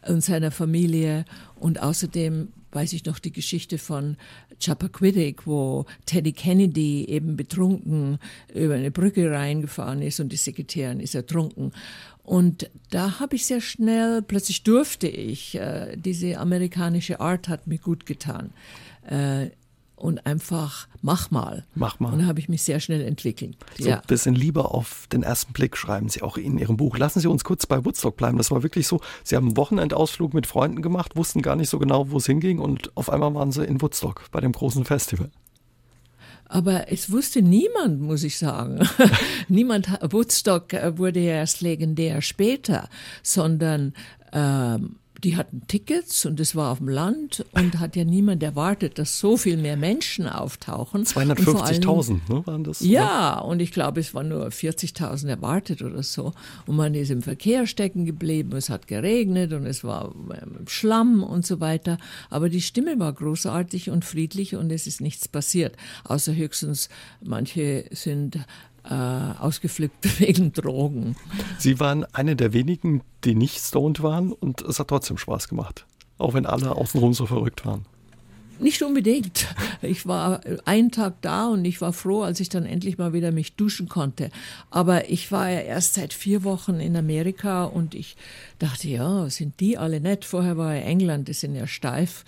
[0.07, 4.17] und seiner Familie und außerdem weiß ich noch die Geschichte von
[4.59, 8.17] Chappaquiddick, wo Teddy Kennedy eben betrunken
[8.53, 11.71] über eine Brücke reingefahren ist und die Sekretärin ist ertrunken.
[12.23, 17.77] Und da habe ich sehr schnell, plötzlich durfte ich, äh, diese amerikanische Art hat mir
[17.77, 18.51] gut getan.
[19.07, 19.49] Äh,
[20.03, 21.65] und einfach mach mal.
[21.75, 22.11] Mach mal.
[22.11, 23.55] Und da habe ich mich sehr schnell entwickelt.
[23.79, 23.95] So ja.
[23.95, 26.97] ein bisschen Liebe auf den ersten Blick schreiben Sie auch in Ihrem Buch.
[26.97, 28.37] Lassen Sie uns kurz bei Woodstock bleiben.
[28.37, 31.79] Das war wirklich so, Sie haben einen Wochenendausflug mit Freunden gemacht, wussten gar nicht so
[31.79, 35.29] genau, wo es hinging und auf einmal waren Sie in Woodstock bei dem großen Festival.
[36.45, 38.85] Aber es wusste niemand, muss ich sagen.
[39.47, 42.89] niemand, Woodstock wurde ja erst legendär später,
[43.23, 43.93] sondern
[44.33, 48.99] ähm, die hatten Tickets und es war auf dem Land und hat ja niemand erwartet,
[48.99, 51.05] dass so viel mehr Menschen auftauchen.
[51.05, 52.81] 250.000 ne, waren das?
[52.81, 56.33] Ja, und ich glaube, es waren nur 40.000 erwartet oder so.
[56.65, 61.23] Und man ist im Verkehr stecken geblieben, es hat geregnet und es war ähm, Schlamm
[61.23, 61.97] und so weiter.
[62.29, 65.77] Aber die Stimme war großartig und friedlich und es ist nichts passiert.
[66.03, 66.89] Außer höchstens,
[67.21, 68.39] manche sind
[68.89, 71.15] äh, ausgeflippt wegen Drogen.
[71.57, 75.85] Sie waren eine der wenigen, die nicht stoned waren und es hat trotzdem Spaß gemacht.
[76.17, 77.85] Auch wenn alle außenrum so verrückt waren.
[78.59, 79.47] Nicht unbedingt.
[79.81, 83.31] Ich war einen Tag da und ich war froh, als ich dann endlich mal wieder
[83.31, 84.29] mich duschen konnte.
[84.69, 88.15] Aber ich war ja erst seit vier Wochen in Amerika und ich
[88.59, 90.23] dachte, ja, sind die alle nett?
[90.23, 92.23] Vorher war ja England, die sind ja steif.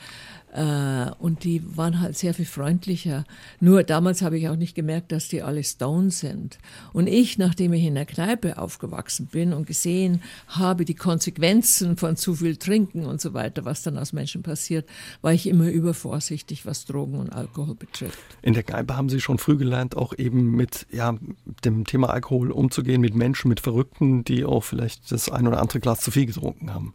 [0.56, 3.26] Äh, und die waren halt sehr viel freundlicher.
[3.60, 6.60] Nur damals habe ich auch nicht gemerkt, dass die alle Stone sind.
[6.94, 12.16] Und ich, nachdem ich in der Kneipe aufgewachsen bin und gesehen habe, die Konsequenzen von
[12.16, 14.88] zu viel Trinken und so weiter, was dann aus Menschen passiert,
[15.22, 18.18] war ich immer übervorsichtig, was Drogen und Alkohol betrifft.
[18.42, 21.18] In der Kneipe haben Sie schon früh gelernt, auch eben mit ja,
[21.66, 25.82] dem Thema Alkohol umzugehen, mit Menschen, mit Verrückten, die auch vielleicht das ein oder andere
[25.82, 26.94] Glas zu viel getrunken haben.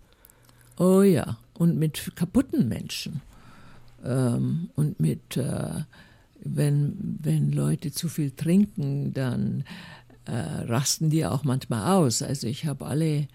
[0.79, 3.21] Oh ja, und mit kaputten Menschen
[4.05, 5.85] ähm, und mit, äh,
[6.43, 9.65] wenn, wenn Leute zu viel trinken, dann
[10.27, 12.23] äh, rasten die auch manchmal aus.
[12.23, 13.29] Also ich habe alle,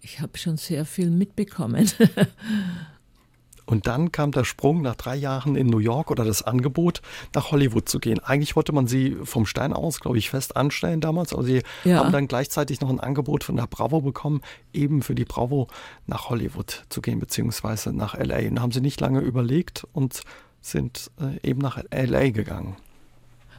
[0.00, 1.88] ich habe schon sehr viel mitbekommen.
[3.66, 7.02] Und dann kam der Sprung nach drei Jahren in New York oder das Angebot,
[7.34, 8.20] nach Hollywood zu gehen.
[8.20, 11.98] Eigentlich wollte man sie vom Stein aus, glaube ich, fest anstellen damals, aber sie ja.
[11.98, 14.40] haben dann gleichzeitig noch ein Angebot von der Bravo bekommen,
[14.72, 15.66] eben für die Bravo
[16.06, 18.48] nach Hollywood zu gehen, beziehungsweise nach LA.
[18.48, 20.22] Und haben sie nicht lange überlegt und
[20.60, 22.76] sind äh, eben nach LA gegangen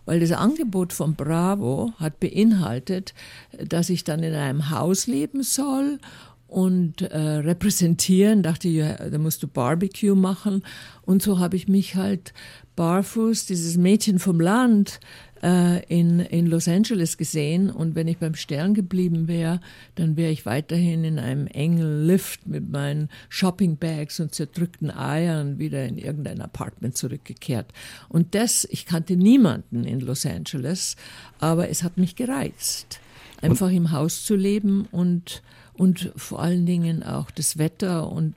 [0.08, 3.14] weil das Angebot von Bravo hat beinhaltet,
[3.62, 6.00] dass ich dann in einem Haus leben soll
[6.48, 8.44] und äh, repräsentieren.
[8.44, 10.64] Dachte, ja, da musst du Barbecue machen.
[11.04, 12.34] Und so habe ich mich halt
[12.76, 15.00] barfuß, dieses Mädchen vom Land,
[15.44, 17.70] äh, in, in Los Angeles gesehen.
[17.70, 19.60] Und wenn ich beim Stern geblieben wäre,
[19.96, 25.86] dann wäre ich weiterhin in einem engen Lift mit meinen Shoppingbags und zerdrückten Eiern wieder
[25.86, 27.72] in irgendein Apartment zurückgekehrt.
[28.10, 30.96] Und das, ich kannte niemanden in Los Angeles,
[31.40, 33.00] aber es hat mich gereizt,
[33.42, 35.42] einfach und im Haus zu leben und
[35.78, 38.36] und vor allen Dingen auch das Wetter und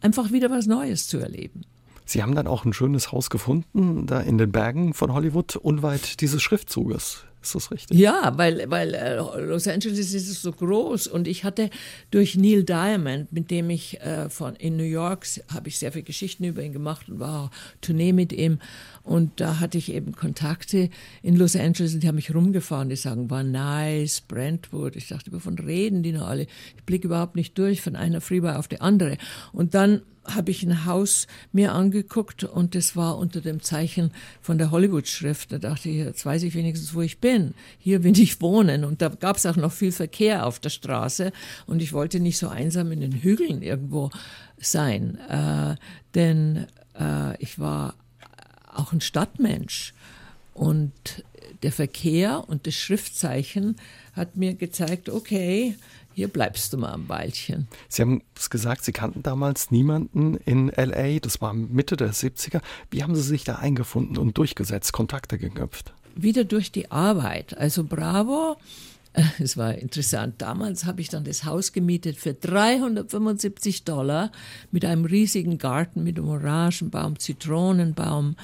[0.00, 1.62] einfach wieder was Neues zu erleben.
[2.04, 6.20] Sie haben dann auch ein schönes Haus gefunden, da in den Bergen von Hollywood, unweit
[6.20, 7.24] dieses Schriftzuges.
[7.42, 7.98] Ist das richtig?
[7.98, 11.70] Ja, weil, weil äh, Los Angeles ist so groß und ich hatte
[12.12, 16.04] durch Neil Diamond, mit dem ich äh, von in New York habe ich sehr viele
[16.04, 17.50] Geschichten über ihn gemacht und war
[17.80, 18.58] Tournee mit ihm
[19.04, 20.88] Und da hatte ich eben Kontakte
[21.22, 22.88] in Los Angeles und die haben mich rumgefahren.
[22.88, 24.96] Die sagen, war nice, Brentwood.
[24.96, 26.46] Ich dachte, wovon reden die noch alle?
[26.76, 29.16] Ich blicke überhaupt nicht durch von einer Freeway auf die andere.
[29.52, 34.56] Und dann habe ich ein Haus mir angeguckt und das war unter dem Zeichen von
[34.56, 35.52] der Hollywood-Schrift.
[35.52, 37.54] Da dachte ich, jetzt weiß ich wenigstens, wo ich bin.
[37.78, 38.84] Hier will ich wohnen.
[38.84, 41.32] Und da gab es auch noch viel Verkehr auf der Straße
[41.66, 44.10] und ich wollte nicht so einsam in den Hügeln irgendwo
[44.58, 45.18] sein.
[45.28, 45.74] Äh,
[46.14, 46.66] denn
[46.98, 47.94] äh, ich war
[48.74, 49.94] auch ein Stadtmensch.
[50.54, 51.24] Und
[51.62, 53.76] der Verkehr und das Schriftzeichen
[54.14, 55.76] hat mir gezeigt, okay,
[56.14, 57.68] hier bleibst du mal ein Weilchen.
[57.88, 62.60] Sie haben es gesagt, Sie kannten damals niemanden in LA, das war Mitte der 70er.
[62.90, 65.94] Wie haben Sie sich da eingefunden und durchgesetzt, Kontakte geknüpft?
[66.14, 67.56] Wieder durch die Arbeit.
[67.56, 68.56] Also Bravo,
[69.38, 70.36] es war interessant.
[70.38, 74.32] Damals habe ich dann das Haus gemietet für 375 Dollar
[74.70, 78.36] mit einem riesigen Garten mit einem Orangenbaum, Zitronenbaum.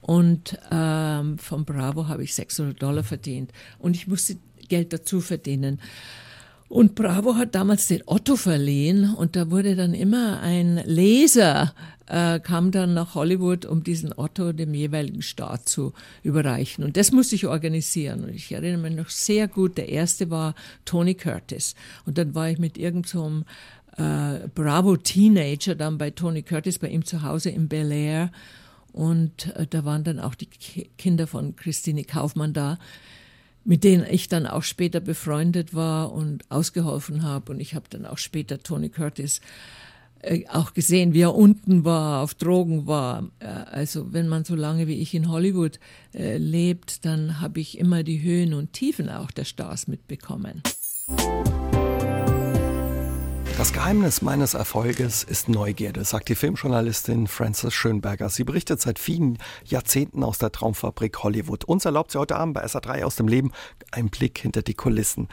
[0.00, 3.52] Und ähm, von Bravo habe ich 600 Dollar verdient.
[3.78, 4.36] Und ich musste
[4.68, 5.80] Geld dazu verdienen.
[6.68, 11.74] Und Bravo hat damals den Otto verliehen und da wurde dann immer ein Leser,
[12.06, 15.92] äh, kam dann nach Hollywood, um diesen Otto dem jeweiligen Staat zu
[16.24, 16.84] überreichen.
[16.84, 18.24] Und das musste ich organisieren.
[18.24, 21.76] Und ich erinnere mich noch sehr gut, der erste war Tony Curtis.
[22.04, 23.44] Und dann war ich mit irgendeinem
[23.96, 28.32] so äh, Bravo-Teenager dann bei Tony Curtis, bei ihm zu Hause in Bel Air.
[28.92, 30.48] Und äh, da waren dann auch die
[30.98, 32.78] Kinder von Christine Kaufmann da
[33.66, 37.52] mit denen ich dann auch später befreundet war und ausgeholfen habe.
[37.52, 39.40] Und ich habe dann auch später Tony Curtis
[40.20, 43.28] äh, auch gesehen, wie er unten war, auf Drogen war.
[43.40, 45.80] Äh, also wenn man so lange wie ich in Hollywood
[46.14, 50.62] äh, lebt, dann habe ich immer die Höhen und Tiefen auch der Stars mitbekommen.
[53.56, 58.28] Das Geheimnis meines Erfolges ist Neugierde, sagt die Filmjournalistin Frances Schönberger.
[58.28, 61.64] Sie berichtet seit vielen Jahrzehnten aus der Traumfabrik Hollywood.
[61.64, 63.52] Uns erlaubt sie heute Abend bei SA3 aus dem Leben
[63.92, 65.28] einen Blick hinter die Kulissen.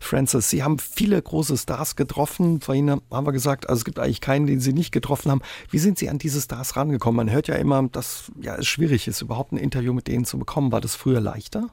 [0.00, 2.60] Frances, Sie haben viele große Stars getroffen.
[2.60, 5.42] Vorhin haben wir gesagt, also es gibt eigentlich keinen, den Sie nicht getroffen haben.
[5.70, 7.26] Wie sind Sie an diese Stars rangekommen?
[7.26, 10.36] Man hört ja immer, dass ja, es schwierig ist, überhaupt ein Interview mit denen zu
[10.36, 10.72] bekommen.
[10.72, 11.68] War das früher leichter?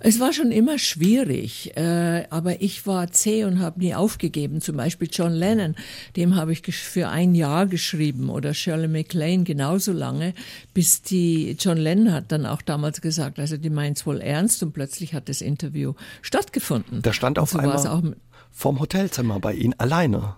[0.00, 4.60] Es war schon immer schwierig, äh, aber ich war zäh und habe nie aufgegeben.
[4.60, 5.74] Zum Beispiel John Lennon,
[6.16, 10.34] dem habe ich für ein Jahr geschrieben oder Shirley MacLaine genauso lange,
[10.74, 14.62] bis die John Lennon hat dann auch damals gesagt, also die meint es wohl ernst
[14.62, 17.02] und plötzlich hat das Interview stattgefunden.
[17.02, 18.02] Da stand auf so einmal auch
[18.50, 20.34] vom Hotelzimmer bei Ihnen alleine.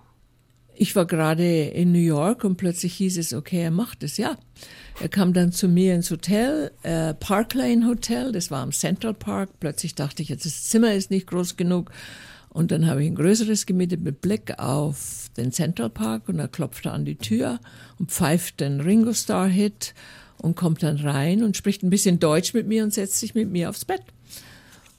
[0.74, 4.38] Ich war gerade in New York und plötzlich hieß es, okay, er macht es, ja.
[5.01, 9.15] Er kam dann zu mir ins Hotel, äh, Park Lane Hotel, das war am Central
[9.15, 9.49] Park.
[9.59, 11.91] Plötzlich dachte ich, jetzt das Zimmer ist nicht groß genug.
[12.51, 16.49] Und dann habe ich ein größeres gemietet mit Blick auf den Central Park und er
[16.49, 17.61] klopfte an die Tür
[17.99, 19.95] und pfeift den Ringo Star Hit
[20.37, 23.51] und kommt dann rein und spricht ein bisschen Deutsch mit mir und setzt sich mit
[23.51, 24.03] mir aufs Bett.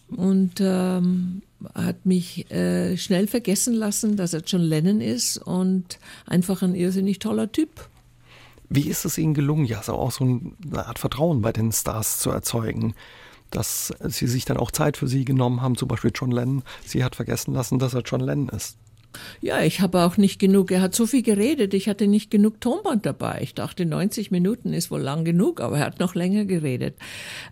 [0.08, 1.44] Und ähm,
[1.76, 7.20] hat mich äh, schnell vergessen lassen, dass er John Lennon ist und einfach ein irrsinnig
[7.20, 7.70] toller Typ.
[8.74, 12.20] Wie ist es Ihnen gelungen, ja, so auch so eine Art Vertrauen bei den Stars
[12.20, 12.94] zu erzeugen,
[13.50, 16.64] dass sie sich dann auch Zeit für sie genommen haben, zum Beispiel John Lennon.
[16.86, 18.78] Sie hat vergessen lassen, dass er John Lennon ist.
[19.42, 20.72] Ja, ich habe auch nicht genug.
[20.72, 23.40] Er hat so viel geredet, ich hatte nicht genug Tonband dabei.
[23.42, 26.96] Ich dachte, 90 Minuten ist wohl lang genug, aber er hat noch länger geredet.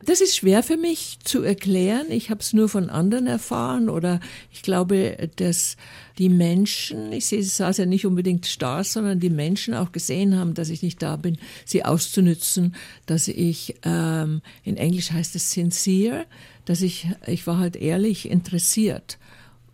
[0.06, 2.08] Das ist schwer für mich zu erklären.
[2.10, 4.20] Ich habe es nur von anderen erfahren oder
[4.52, 5.78] ich glaube, dass
[6.18, 10.38] die Menschen, ich sehe, es saß ja nicht unbedingt Stars, sondern die Menschen auch gesehen
[10.38, 15.52] haben, dass ich nicht da bin, sie auszunützen, dass ich, ähm, in Englisch heißt es
[15.52, 16.26] sincere,
[16.66, 19.18] dass ich, ich war halt ehrlich interessiert.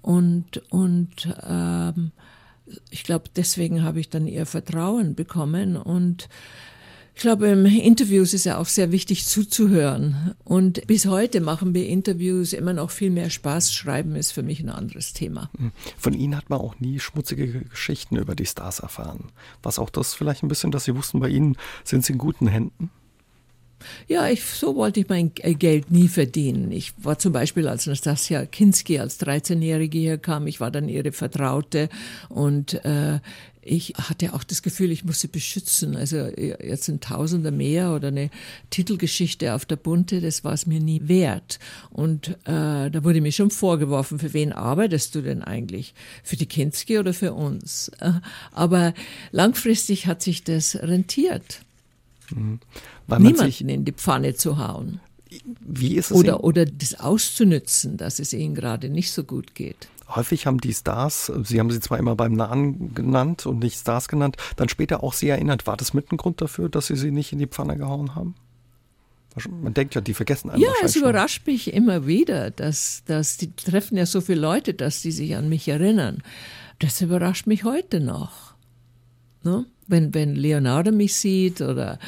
[0.06, 2.12] Und, und ähm,
[2.92, 5.78] ich glaube, deswegen habe ich dann ihr Vertrauen bekommen.
[5.78, 6.30] Und
[7.16, 10.36] ich glaube, im Interviews ist ja auch sehr wichtig zuzuhören.
[10.44, 13.74] Und bis heute machen wir Interviews immer noch viel mehr Spaß.
[13.74, 15.50] Schreiben ist für mich ein anderes Thema.
[15.58, 15.72] Hm.
[15.98, 19.32] Von Ihnen hat man auch nie schmutzige Geschichten über die Stars erfahren.
[19.64, 22.46] Was auch das vielleicht ein bisschen, dass Sie wussten, bei Ihnen sind Sie in guten
[22.46, 22.92] Händen?
[24.08, 26.72] Ja, ich, so wollte ich mein Geld nie verdienen.
[26.72, 31.12] Ich war zum Beispiel, als Nastasia Kinski als 13-Jährige hier kam, ich war dann ihre
[31.12, 31.90] Vertraute
[32.30, 33.20] und äh,
[33.66, 35.96] ich hatte auch das Gefühl, ich muss sie beschützen.
[35.96, 38.30] Also jetzt sind Tausender mehr oder eine
[38.70, 41.60] Titelgeschichte auf der Bunte, das war es mir nie wert.
[41.90, 45.96] Und äh, da wurde mir schon vorgeworfen, für wen arbeitest du denn eigentlich?
[46.24, 47.90] Für die Kinski oder für uns?
[48.00, 48.12] Äh,
[48.52, 48.94] aber
[49.32, 51.62] langfristig hat sich das rentiert.
[52.32, 52.60] Mhm.
[53.08, 55.00] Niemanden in die Pfanne zu hauen.
[55.60, 59.90] Wie ist es oder, oder das auszunützen, dass es ihnen gerade nicht so gut geht.
[60.08, 64.08] Häufig haben die Stars, Sie haben sie zwar immer beim Namen genannt und nicht Stars
[64.08, 65.66] genannt, dann später auch Sie erinnert.
[65.66, 68.36] War das mit ein Grund dafür, dass Sie sie nicht in die Pfanne gehauen haben?
[69.50, 71.54] Man denkt ja, die vergessen einen Ja, es überrascht schon.
[71.54, 75.50] mich immer wieder, dass, dass die treffen ja so viele Leute, dass die sich an
[75.50, 76.24] mich erinnern.
[76.80, 78.54] Das überrascht mich heute noch.
[79.44, 79.66] Ne?
[79.88, 82.00] Wenn, wenn Leonardo mich sieht oder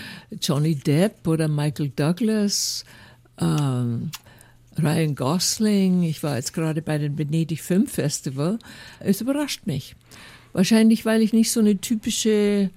[0.41, 2.83] Johnny Depp oder Michael Douglas,
[3.39, 4.11] ähm,
[4.79, 8.59] Ryan Gosling, ich war jetzt gerade bei dem Venedig Film Festival,
[8.99, 9.95] es überrascht mich.
[10.53, 12.69] Wahrscheinlich, weil ich nicht so eine typische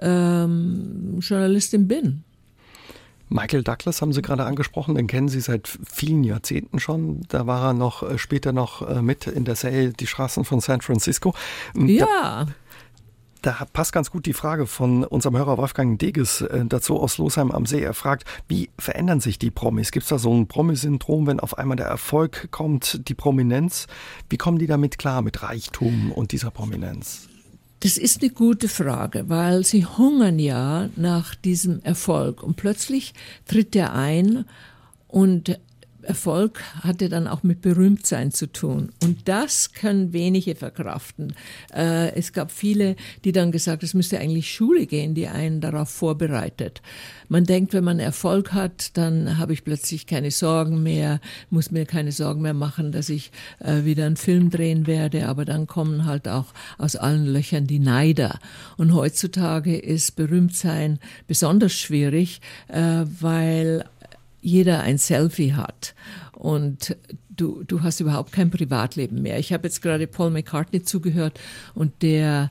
[0.00, 2.24] ähm, Journalistin bin.
[3.28, 7.20] Michael Douglas haben Sie gerade angesprochen, den kennen Sie seit vielen Jahrzehnten schon.
[7.28, 10.60] Da war er noch äh, später noch äh, mit in der Serie Die Straßen von
[10.60, 11.34] San Francisco.
[11.74, 12.06] Ja.
[12.06, 12.46] Da,
[13.42, 17.50] da passt ganz gut die Frage von unserem Hörer Wolfgang Deges äh, dazu aus Losheim
[17.50, 17.82] am See.
[17.82, 19.90] Er fragt, wie verändern sich die Promis?
[19.90, 23.86] Gibt es da so ein Promisyndrom, wenn auf einmal der Erfolg kommt, die Prominenz?
[24.28, 27.28] Wie kommen die damit klar, mit Reichtum und dieser Prominenz?
[27.80, 33.14] Das ist eine gute Frage, weil sie hungern ja nach diesem Erfolg und plötzlich
[33.46, 34.44] tritt er ein
[35.08, 35.58] und
[36.02, 38.90] Erfolg hatte dann auch mit Berühmtsein zu tun.
[39.02, 41.34] Und das können wenige verkraften.
[41.74, 45.90] Äh, es gab viele, die dann gesagt, es müsste eigentlich Schule gehen, die einen darauf
[45.90, 46.82] vorbereitet.
[47.28, 51.86] Man denkt, wenn man Erfolg hat, dann habe ich plötzlich keine Sorgen mehr, muss mir
[51.86, 55.28] keine Sorgen mehr machen, dass ich äh, wieder einen Film drehen werde.
[55.28, 56.46] Aber dann kommen halt auch
[56.78, 58.38] aus allen Löchern die Neider.
[58.76, 63.84] Und heutzutage ist Berühmtsein besonders schwierig, äh, weil
[64.40, 65.94] jeder ein Selfie hat
[66.32, 66.96] und
[67.28, 69.38] du, du hast überhaupt kein Privatleben mehr.
[69.38, 71.38] Ich habe jetzt gerade Paul McCartney zugehört
[71.74, 72.50] und der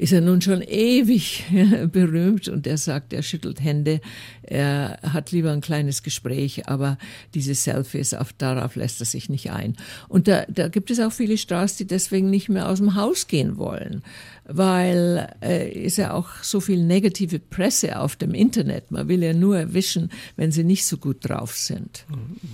[0.00, 1.44] ist er nun schon ewig
[1.92, 4.00] berühmt und er sagt, er schüttelt Hände,
[4.42, 6.96] er hat lieber ein kleines Gespräch, aber
[7.34, 9.76] diese Selfies, auf, darauf lässt er sich nicht ein.
[10.08, 13.26] Und da, da gibt es auch viele Stars, die deswegen nicht mehr aus dem Haus
[13.26, 14.02] gehen wollen,
[14.46, 18.90] weil äh, ist ja auch so viel negative Presse auf dem Internet.
[18.90, 22.06] Man will ja nur erwischen, wenn sie nicht so gut drauf sind.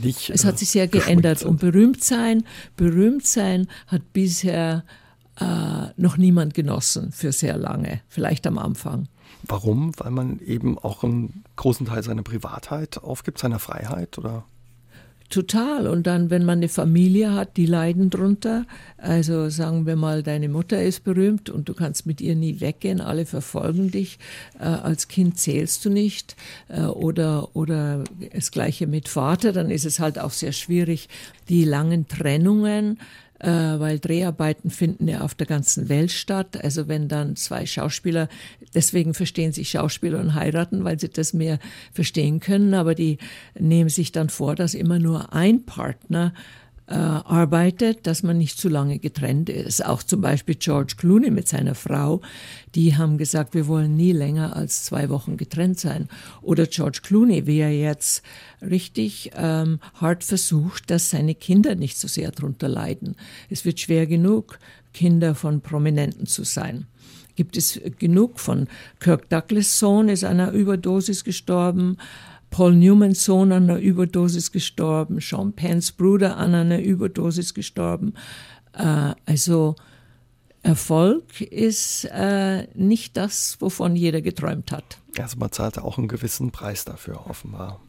[0.03, 2.43] Nicht, es hat sich sehr geändert und berühmt sein,
[2.77, 4.83] berühmt sein hat bisher
[5.41, 9.09] äh, noch niemand genossen für sehr lange, vielleicht am Anfang.
[9.43, 9.93] Warum?
[9.99, 14.45] Weil man eben auch einen großen Teil seiner Privatheit aufgibt, seiner Freiheit oder?
[15.29, 15.89] Total.
[15.89, 18.65] Und dann, wenn man eine Familie hat, die leiden drunter.
[18.97, 23.01] Also sagen wir mal, deine Mutter ist berühmt und du kannst mit ihr nie weggehen.
[23.01, 24.19] Alle verfolgen dich.
[24.61, 26.37] Äh, als Kind zählst du nicht.
[26.69, 29.53] Äh, oder, oder das Gleiche mit Vater.
[29.53, 31.09] Dann ist es halt auch sehr schwierig,
[31.49, 32.99] die langen Trennungen
[33.39, 36.63] äh, weil Dreharbeiten finden ja auf der ganzen Welt statt.
[36.63, 38.29] Also wenn dann zwei Schauspieler,
[38.75, 41.59] deswegen verstehen sich Schauspieler und heiraten, weil sie das mehr
[41.93, 43.19] verstehen können, aber die
[43.59, 46.33] nehmen sich dann vor, dass immer nur ein Partner
[46.89, 49.85] äh, arbeitet, dass man nicht zu lange getrennt ist.
[49.85, 52.21] Auch zum Beispiel George Clooney mit seiner Frau,
[52.75, 56.09] die haben gesagt, wir wollen nie länger als zwei Wochen getrennt sein.
[56.43, 58.23] Oder George Clooney, wie er jetzt
[58.63, 63.17] richtig ähm, hart versucht, dass seine Kinder nicht so sehr darunter leiden.
[63.51, 64.59] Es wird schwer genug,
[64.93, 66.87] Kinder von Prominenten zu sein
[67.37, 68.67] gibt es genug von.
[68.99, 71.99] Kirk Douglas Sohn ist einer Überdosis gestorben.
[72.51, 78.15] Paul Newmans Sohn an einer Überdosis gestorben, Sean Penns Bruder an einer Überdosis gestorben.
[78.73, 79.77] Äh, also
[80.63, 84.99] Erfolg ist äh, nicht das, wovon jeder geträumt hat.
[85.19, 87.81] Also man zahlt auch einen gewissen Preis dafür, offenbar.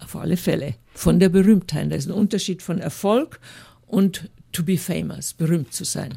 [0.00, 0.74] Auf alle Fälle.
[0.94, 1.90] Von der Berühmtheit.
[1.90, 3.40] Da ist ein Unterschied von Erfolg
[3.86, 6.16] und to be famous, berühmt zu sein.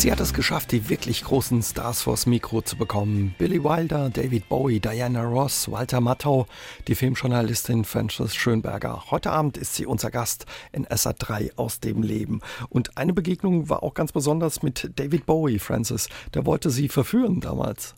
[0.00, 3.34] Sie hat es geschafft, die wirklich großen Stars vors Mikro zu bekommen.
[3.36, 6.46] Billy Wilder, David Bowie, Diana Ross, Walter Matthau,
[6.88, 9.10] die Filmjournalistin Frances Schönberger.
[9.10, 12.40] Heute Abend ist sie unser Gast in SA3 aus dem Leben.
[12.70, 16.08] Und eine Begegnung war auch ganz besonders mit David Bowie, Frances.
[16.32, 17.94] Der wollte sie verführen damals.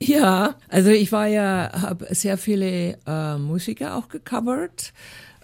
[0.00, 4.94] Ja, also ich war ja, habe sehr viele äh, Musiker auch gecovert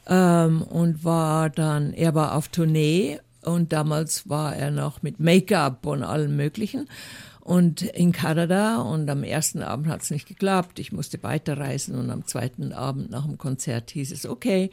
[0.06, 5.86] ähm, und war dann, er war auf Tournee und damals war er noch mit Make-up
[5.86, 6.88] und allem Möglichen.
[7.40, 8.78] Und in Kanada.
[8.78, 10.80] Und am ersten Abend hat es nicht geklappt.
[10.80, 11.94] Ich musste weiterreisen.
[11.94, 14.70] Und am zweiten Abend nach dem Konzert hieß es, okay.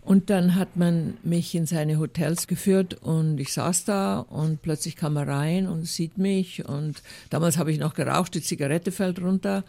[0.00, 2.94] Und dann hat man mich in seine Hotels geführt.
[2.94, 4.20] Und ich saß da.
[4.20, 6.66] Und plötzlich kam er rein und sieht mich.
[6.66, 9.64] Und damals habe ich noch geraucht, die Zigarette fällt runter.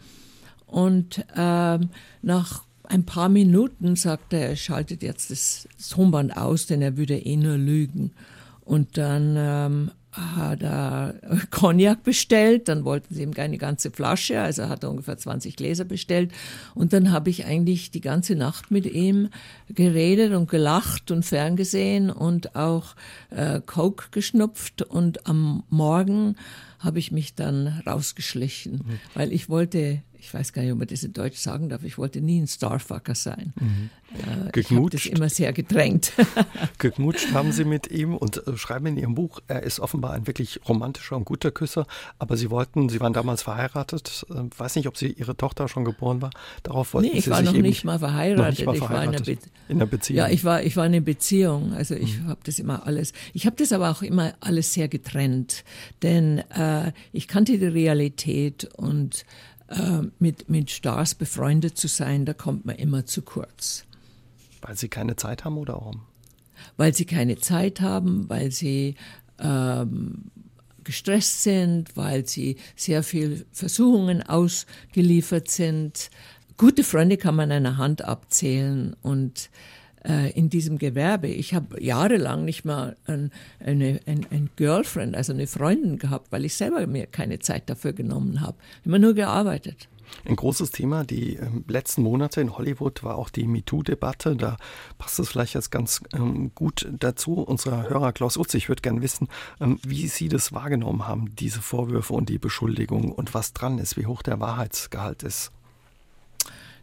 [0.66, 1.90] Und ähm,
[2.22, 7.16] nach ein paar Minuten sagte er, er schaltet jetzt das, Tonband aus, denn er würde
[7.16, 8.10] eh nur lügen.
[8.64, 11.14] Und dann ähm, hat er
[11.50, 15.84] Cognac bestellt, dann wollten sie ihm keine ganze Flasche, also hat er ungefähr 20 Gläser
[15.84, 16.32] bestellt.
[16.74, 19.28] Und dann habe ich eigentlich die ganze Nacht mit ihm
[19.68, 22.96] geredet und gelacht und ferngesehen und auch
[23.30, 24.82] äh, Coke geschnupft.
[24.82, 26.34] Und am Morgen
[26.80, 29.00] habe ich mich dann rausgeschlichen, mhm.
[29.14, 31.96] weil ich wollte ich weiß gar nicht, ob man das in Deutsch sagen darf, ich
[31.96, 33.52] wollte nie ein Starfucker sein.
[33.58, 33.90] Mhm.
[34.12, 36.12] Äh, ich habe das immer sehr gedrängt.
[36.78, 40.26] Geknutscht haben Sie mit ihm und äh, schreiben in Ihrem Buch, er ist offenbar ein
[40.26, 41.86] wirklich romantischer und guter Küsser,
[42.18, 45.84] aber Sie wollten, Sie waren damals verheiratet, äh, weiß nicht, ob Sie Ihre Tochter schon
[45.84, 46.30] geboren war,
[46.62, 48.58] darauf wollten nee, ich Sie war sich noch eben nicht mal verheiratet.
[48.58, 49.28] Nicht mal verheiratet.
[49.28, 50.18] Ich war in einer, Be Beziehung.
[50.18, 52.28] Ja, ich war, ich war in einer Beziehung, also ich mhm.
[52.28, 55.64] habe das immer alles, ich habe das aber auch immer alles sehr getrennt,
[56.02, 59.24] denn äh, ich kannte die Realität und
[59.70, 63.84] äh, mit, mit Stars befreundet zu sein, da kommt man immer zu kurz.
[64.60, 66.02] Weil sie keine Zeit haben oder warum?
[66.76, 68.96] Weil sie keine Zeit haben, weil sie
[69.38, 70.30] ähm,
[70.84, 76.10] gestresst sind, weil sie sehr viel Versuchungen ausgeliefert sind.
[76.56, 79.50] Gute Freunde kann man an einer Hand abzählen und
[80.04, 81.28] äh, in diesem Gewerbe.
[81.28, 83.30] Ich habe jahrelang nicht mal ein,
[83.64, 87.92] eine, ein, ein Girlfriend, also eine Freundin gehabt, weil ich selber mir keine Zeit dafür
[87.92, 88.56] genommen habe.
[88.84, 89.88] Immer nur gearbeitet.
[90.24, 94.36] Ein großes Thema die ähm, letzten Monate in Hollywood war auch die MeToo-Debatte.
[94.36, 94.56] Da
[94.98, 97.34] passt es vielleicht jetzt ganz ähm, gut dazu.
[97.34, 99.28] Unser Hörer Klaus Utz, ich würde gerne wissen,
[99.60, 103.96] ähm, wie Sie das wahrgenommen haben, diese Vorwürfe und die Beschuldigungen und was dran ist,
[103.96, 105.52] wie hoch der Wahrheitsgehalt ist.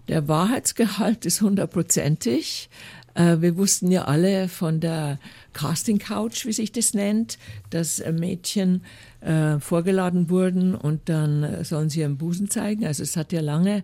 [0.07, 2.69] Der Wahrheitsgehalt ist hundertprozentig.
[3.17, 5.19] Äh, wir wussten ja alle von der
[5.53, 7.39] Casting Couch, wie sich das nennt,
[7.71, 8.83] dass Mädchen
[9.21, 12.85] äh, vorgeladen wurden und dann sollen sie ihren Busen zeigen.
[12.85, 13.83] Also es hat ja lange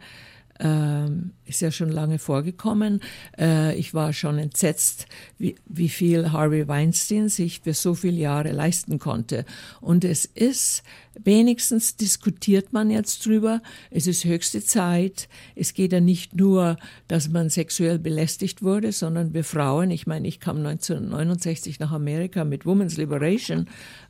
[0.59, 3.01] ähm, ist ja schon lange vorgekommen.
[3.37, 8.51] Äh, ich war schon entsetzt, wie, wie viel Harvey Weinstein sich für so viele Jahre
[8.51, 9.45] leisten konnte.
[9.81, 10.83] Und es ist,
[11.21, 13.61] wenigstens diskutiert man jetzt drüber.
[13.89, 15.27] Es ist höchste Zeit.
[15.55, 16.77] Es geht ja nicht nur,
[17.07, 22.45] dass man sexuell belästigt wurde, sondern wir Frauen, ich meine, ich kam 1969 nach Amerika
[22.45, 23.67] mit Women's Liberation,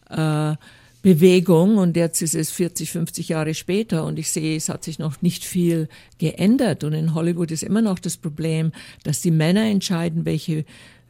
[0.09, 0.55] äh,
[1.03, 4.99] Bewegung und jetzt ist es 40, 50 Jahre später und ich sehe, es hat sich
[4.99, 8.71] noch nicht viel geändert und in Hollywood ist immer noch das Problem,
[9.03, 10.63] dass die Männer entscheiden, welche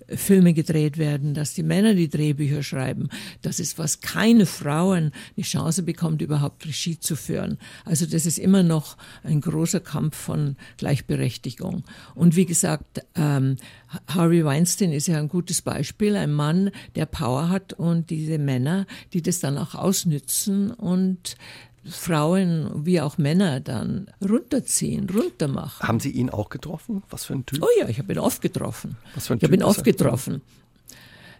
[0.10, 3.10] Filme gedreht werden, dass die Männer die Drehbücher schreiben.
[3.41, 7.58] Das ist, was keine Frauen eine Chance bekommt, überhaupt Regie zu führen.
[7.86, 11.84] Also das ist immer noch ein großer Kampf von Gleichberechtigung.
[12.16, 13.58] Und wie gesagt, ähm,
[14.08, 18.86] Harvey Weinstein ist ja ein gutes Beispiel, ein Mann, der Power hat und diese Männer,
[19.14, 21.36] die das dann auch ausnützen und
[21.86, 25.88] Frauen wie auch Männer dann runterziehen, runtermachen.
[25.88, 27.03] Haben Sie ihn auch getroffen?
[27.09, 27.61] Was für ein Typ?
[27.61, 28.95] Oh ja, ich habe ihn oft getroffen.
[29.15, 30.41] Was für ein ich habe ihn oft getroffen.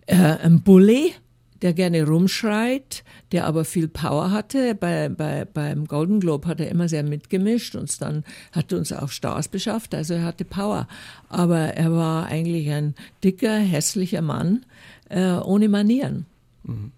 [0.06, 1.14] Äh, ein Bully,
[1.62, 4.76] der gerne rumschreit, der aber viel Power hatte.
[4.76, 8.92] Bei, bei, beim Golden Globe hat er immer sehr mitgemischt und dann hat er uns
[8.92, 10.88] auch Stars beschafft, also er hatte Power.
[11.30, 14.66] Aber er war eigentlich ein dicker, hässlicher Mann
[15.10, 16.26] äh, ohne Manieren.
[16.64, 16.92] Mhm.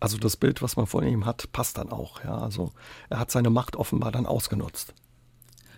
[0.00, 2.24] Also das Bild, was man von ihm hat, passt dann auch.
[2.24, 2.72] Ja, also
[3.10, 4.94] er hat seine Macht offenbar dann ausgenutzt.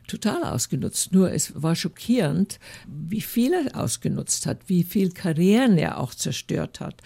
[0.07, 1.13] Total ausgenutzt.
[1.13, 6.81] Nur es war schockierend, wie viel er ausgenutzt hat, wie viel Karrieren er auch zerstört
[6.81, 6.97] hat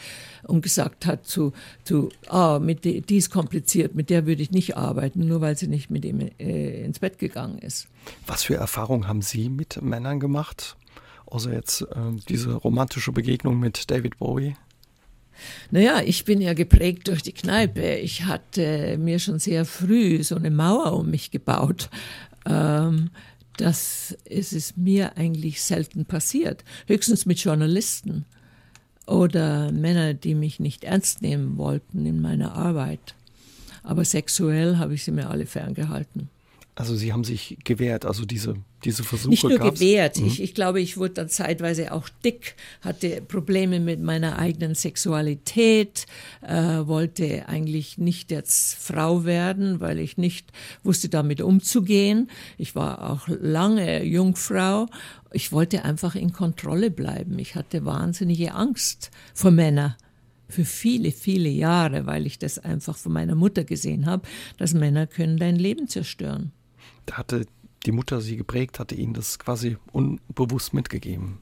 [0.45, 1.53] und gesagt hat zu,
[1.85, 5.57] zu oh, mit die, die ist kompliziert, mit der würde ich nicht arbeiten, nur weil
[5.57, 7.87] sie nicht mit ihm äh, ins Bett gegangen ist.
[8.27, 10.77] Was für Erfahrungen haben Sie mit Männern gemacht?
[11.27, 11.87] Außer jetzt äh,
[12.29, 14.57] diese romantische Begegnung mit David Bowie?
[15.71, 17.97] Naja, ich bin ja geprägt durch die Kneipe.
[17.97, 21.91] Ich hatte mir schon sehr früh so eine Mauer um mich gebaut.
[22.45, 23.11] Ähm,
[23.57, 26.65] das ist es mir eigentlich selten passiert.
[26.87, 28.27] Höchstens mit Journalisten
[29.07, 33.15] oder Männern, die mich nicht ernst nehmen wollten in meiner Arbeit.
[33.83, 36.29] Aber sexuell habe ich sie mir alle ferngehalten.
[36.79, 38.55] Also Sie haben sich gewehrt, also diese,
[38.85, 39.81] diese Versuche Nicht nur gab's?
[39.81, 40.27] gewehrt, mhm.
[40.27, 46.05] ich, ich glaube, ich wurde dann zeitweise auch dick, hatte Probleme mit meiner eigenen Sexualität,
[46.43, 50.53] äh, wollte eigentlich nicht jetzt Frau werden, weil ich nicht
[50.85, 52.29] wusste damit umzugehen.
[52.59, 54.87] Ich war auch lange Jungfrau.
[55.33, 57.39] Ich wollte einfach in Kontrolle bleiben.
[57.39, 59.95] Ich hatte wahnsinnige Angst vor Männern
[60.47, 65.07] für viele, viele Jahre, weil ich das einfach von meiner Mutter gesehen habe, dass Männer
[65.07, 66.53] können dein Leben zerstören
[67.13, 67.47] hatte
[67.85, 71.39] die Mutter sie geprägt, hatte ihnen das quasi unbewusst mitgegeben.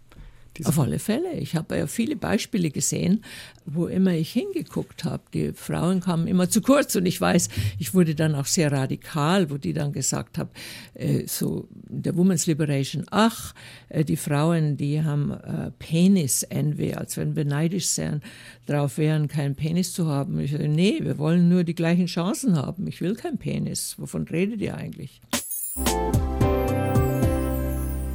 [0.63, 1.33] Auf alle Fälle.
[1.35, 3.25] Ich habe ja viele Beispiele gesehen,
[3.67, 5.25] wo immer ich hingeguckt habe.
[5.33, 7.49] Die Frauen kamen immer zu kurz und ich weiß,
[7.81, 10.51] ich wurde dann auch sehr radikal, wo die dann gesagt haben,
[10.95, 13.53] äh, so der Women's Liberation, ach,
[13.89, 18.23] äh, die Frauen, die haben äh, Penis-Envy, als wenn wir neidisch sein,
[18.67, 20.39] darauf wären, keinen Penis zu haben.
[20.39, 22.87] Ich sage, nee, wir wollen nur die gleichen Chancen haben.
[22.87, 23.97] Ich will keinen Penis.
[23.99, 25.21] Wovon redet ihr eigentlich?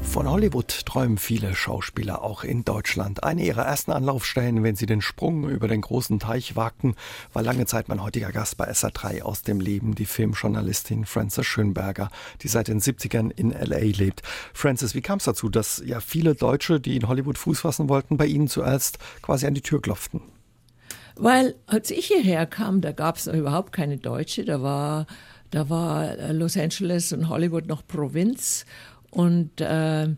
[0.10, 3.24] Von Hollywood träumen viele Schauspieler auch in Deutschland.
[3.24, 6.96] Eine ihrer ersten Anlaufstellen, wenn sie den Sprung über den großen Teich wagten,
[7.32, 12.10] war lange Zeit mein heutiger Gast bei SA3 aus dem Leben, die Filmjournalistin Frances Schönberger,
[12.42, 14.24] die seit den 70ern in LA lebt.
[14.52, 18.18] Frances, wie kam es dazu, dass ja viele Deutsche, die in Hollywood Fuß fassen wollten,
[18.18, 20.22] bei Ihnen zuerst quasi an die Tür klopften?
[21.18, 25.06] Weil als ich hierher kam, da gab es überhaupt keine Deutsche, da war
[25.52, 28.66] da war Los Angeles und Hollywood noch Provinz
[29.12, 30.10] und äh,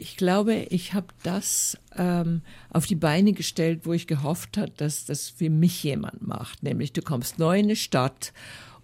[0.00, 5.04] ich glaube, ich habe das ähm, auf die Beine gestellt, wo ich gehofft habe, dass
[5.04, 6.62] das für mich jemand macht.
[6.62, 8.32] Nämlich, du kommst neu in eine Stadt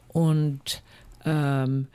[0.09, 0.83] und,
[1.25, 1.87] ähm,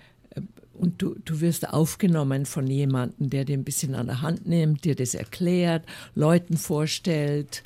[0.73, 4.85] und du, du wirst aufgenommen von jemandem, der dir ein bisschen an der Hand nimmt,
[4.85, 5.85] dir das erklärt,
[6.15, 7.61] Leuten vorstellt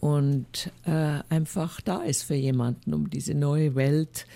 [0.00, 4.26] und äh, einfach da ist für jemanden, um diese neue Welt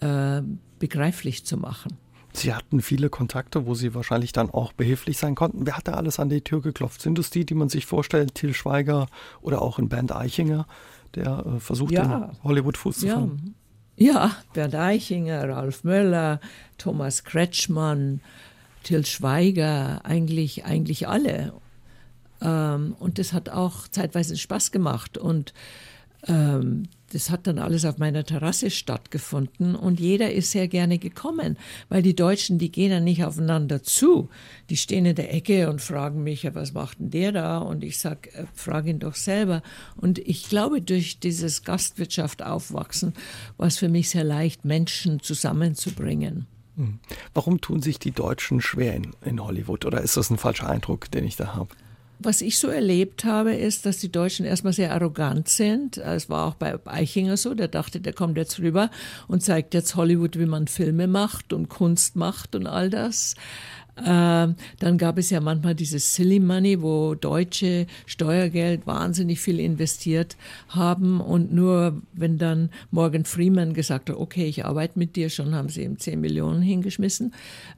[0.00, 0.42] äh,
[0.80, 1.96] begreiflich zu machen.
[2.32, 5.66] Sie hatten viele Kontakte, wo Sie wahrscheinlich dann auch behilflich sein konnten.
[5.66, 7.02] Wer hat da alles an die Tür geklopft?
[7.02, 9.06] Sind es die, die man sich vorstellt, Til Schweiger
[9.42, 10.66] oder auch in Bernd Eichinger,
[11.14, 12.30] der äh, versucht, ja.
[12.30, 13.54] in Hollywood Fuß zu fassen?
[13.96, 14.12] Ja.
[14.12, 16.40] ja, Bernd Eichinger, Ralf Möller,
[16.78, 18.20] Thomas Kretschmann,
[18.84, 21.52] Til Schweiger, eigentlich, eigentlich alle.
[22.40, 25.18] Ähm, und das hat auch zeitweise Spaß gemacht.
[25.18, 25.52] Und
[26.28, 31.58] ähm, das hat dann alles auf meiner Terrasse stattgefunden und jeder ist sehr gerne gekommen,
[31.88, 34.28] weil die Deutschen, die gehen dann nicht aufeinander zu.
[34.70, 37.58] Die stehen in der Ecke und fragen mich, was macht denn der da?
[37.58, 39.62] Und ich sag, äh, frag ihn doch selber.
[39.96, 43.12] Und ich glaube, durch dieses Gastwirtschaft aufwachsen
[43.56, 46.46] war es für mich sehr leicht, Menschen zusammenzubringen.
[46.76, 47.00] Hm.
[47.34, 49.84] Warum tun sich die Deutschen schwer in, in Hollywood?
[49.84, 51.74] Oder ist das ein falscher Eindruck, den ich da habe?
[52.22, 55.96] Was ich so erlebt habe, ist, dass die Deutschen erstmal sehr arrogant sind.
[55.96, 58.90] Es war auch bei Eichinger so, der dachte, der kommt jetzt rüber
[59.26, 63.36] und zeigt jetzt Hollywood, wie man Filme macht und Kunst macht und all das.
[64.04, 70.36] Ähm, dann gab es ja manchmal dieses Silly Money, wo Deutsche Steuergeld wahnsinnig viel investiert
[70.68, 75.54] haben und nur wenn dann Morgan Freeman gesagt hat, okay, ich arbeite mit dir, schon
[75.54, 77.34] haben sie ihm 10 Millionen hingeschmissen,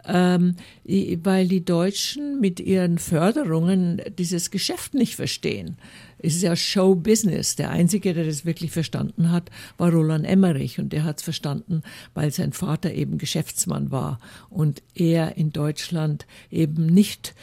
[0.06, 5.76] ähm, weil die Deutschen mit ihren Förderungen dieses Geschäft nicht verstehen.
[6.22, 7.56] Es ist ja Show-Business.
[7.56, 10.78] Der Einzige, der das wirklich verstanden hat, war Roland Emmerich.
[10.78, 11.82] Und der hat es verstanden,
[12.14, 14.18] weil sein Vater eben Geschäftsmann war
[14.48, 17.34] und er in Deutschland eben nicht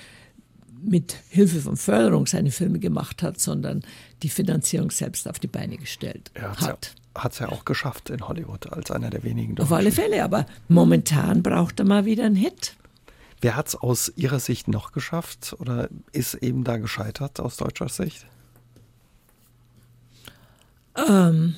[0.81, 3.81] mit Hilfe von Förderung seine Filme gemacht hat, sondern
[4.23, 6.95] die Finanzierung selbst auf die Beine gestellt er hat.
[7.15, 9.73] Ja, hat es ja auch geschafft in Hollywood als einer der wenigen Deutschen.
[9.73, 12.75] Auf alle Fälle, aber momentan braucht er mal wieder einen Hit.
[13.41, 17.89] Wer hat es aus Ihrer Sicht noch geschafft oder ist eben da gescheitert aus deutscher
[17.89, 18.25] Sicht?
[21.07, 21.55] Ähm,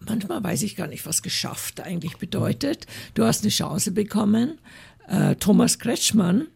[0.00, 2.86] manchmal weiß ich gar nicht, was geschafft eigentlich bedeutet.
[3.14, 4.58] Du hast eine Chance bekommen.
[5.08, 6.46] Äh, Thomas Kretschmann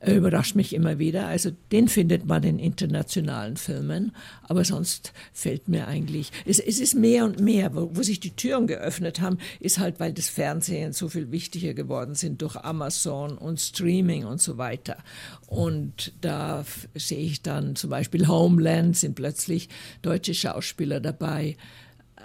[0.00, 1.26] äh, überrascht mich immer wieder.
[1.26, 6.94] Also den findet man in internationalen Filmen, aber sonst fällt mir eigentlich, es, es ist
[6.94, 10.92] mehr und mehr, wo, wo, sich die Türen geöffnet haben, ist halt, weil das Fernsehen
[10.92, 14.98] so viel wichtiger geworden sind durch Amazon und Streaming und so weiter.
[15.46, 19.68] Und da sehe ich dann zum Beispiel Homeland, sind plötzlich
[20.02, 21.56] deutsche Schauspieler dabei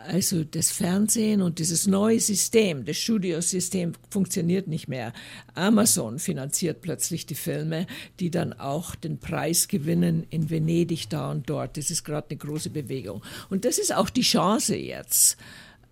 [0.08, 5.14] also das Fernsehen und dieses neue System, das Studiosystem funktioniert nicht mehr.
[5.56, 7.88] Amazon finanziert plötzlich die Filme,
[8.20, 11.78] die dann auch den Preis gewinnen in Venedig da und dort.
[11.78, 13.24] Das ist gerade eine große Bewegung.
[13.50, 15.38] Und das ist auch die Chance jetzt.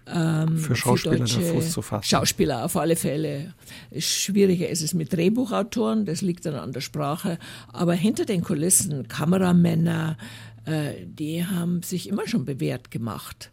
[0.08, 2.04] Ähm, für Schauspieler für Fuß zu fassen.
[2.04, 3.54] Schauspieler auf alle Fälle.
[3.98, 7.38] Schwieriger ist es mit Drehbuchautoren, das liegt dann an der Sprache.
[7.72, 10.18] Aber hinter den Kulissen, Kameramänner,
[10.66, 13.52] äh, die haben sich immer schon bewährt gemacht.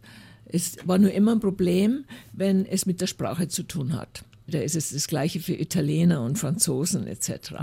[0.51, 4.23] Es war nur immer ein Problem, wenn es mit der Sprache zu tun hat.
[4.47, 7.53] Da ist es das Gleiche für Italiener und Franzosen etc.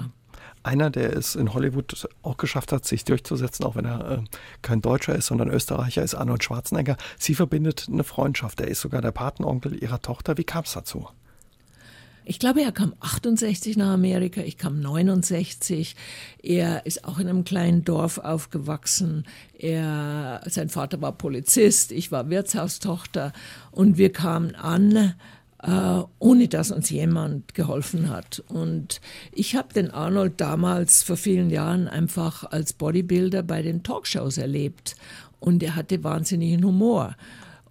[0.62, 4.24] Einer, der es in Hollywood auch geschafft hat, sich durchzusetzen, auch wenn er äh,
[4.62, 6.96] kein Deutscher ist, sondern Österreicher, ist Arnold Schwarzenegger.
[7.18, 8.60] Sie verbindet eine Freundschaft.
[8.60, 10.36] Er ist sogar der Patenonkel ihrer Tochter.
[10.38, 11.08] Wie kam es dazu?
[12.28, 15.94] Ich glaube, er kam 68 nach Amerika, ich kam 69.
[16.42, 19.24] Er ist auch in einem kleinen Dorf aufgewachsen.
[19.56, 23.32] Er, sein Vater war Polizist, ich war Wirtshaustochter
[23.70, 25.14] und wir kamen an,
[25.62, 28.42] äh, ohne dass uns jemand geholfen hat.
[28.48, 29.00] Und
[29.30, 34.96] ich habe den Arnold damals vor vielen Jahren einfach als Bodybuilder bei den Talkshows erlebt
[35.38, 37.14] und er hatte wahnsinnigen Humor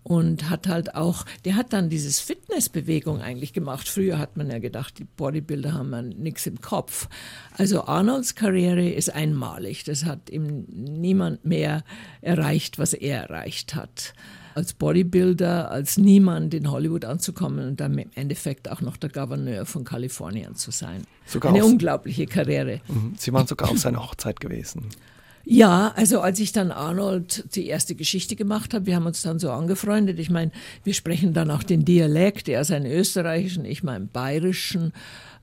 [0.06, 3.90] und hat halt auch, der hat dann dieses Fitnessbewegung eigentlich gemacht.
[3.90, 7.10] Früher hat man ja gedacht, die Bodybuilder haben ja nichts im Kopf.
[7.58, 9.84] Also Arnolds Karriere ist einmalig.
[9.84, 11.84] Das hat ihm niemand mehr
[12.22, 14.14] erreicht, was er erreicht hat.
[14.54, 19.66] als Bodybuilder, als niemand in Hollywood anzukommen und dann im Endeffekt auch noch der Gouverneur
[19.66, 21.06] von Kalifornien zu sein.
[21.26, 22.80] Sogar Eine unglaubliche Karriere.
[22.88, 23.16] Mhm.
[23.18, 24.86] Sie waren sogar auf seiner Hochzeit gewesen.
[25.48, 29.38] Ja, also als ich dann Arnold die erste Geschichte gemacht habe, wir haben uns dann
[29.38, 30.18] so angefreundet.
[30.18, 30.52] Ich meine,
[30.84, 34.92] wir sprechen dann auch den Dialekt, er seinen österreichischen, ich meinen bayerischen.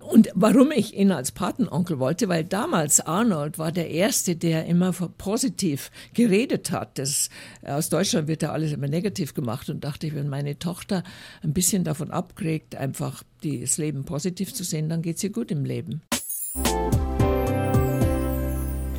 [0.00, 4.92] Und warum ich ihn als Patenonkel wollte, weil damals Arnold war der Erste, der immer
[4.92, 6.98] positiv geredet hat.
[6.98, 7.30] Das,
[7.64, 11.04] aus Deutschland wird da alles immer negativ gemacht und dachte ich, wenn meine Tochter
[11.44, 15.52] ein bisschen davon abkriegt, einfach das Leben positiv zu sehen, dann geht es ihr gut
[15.52, 16.02] im Leben.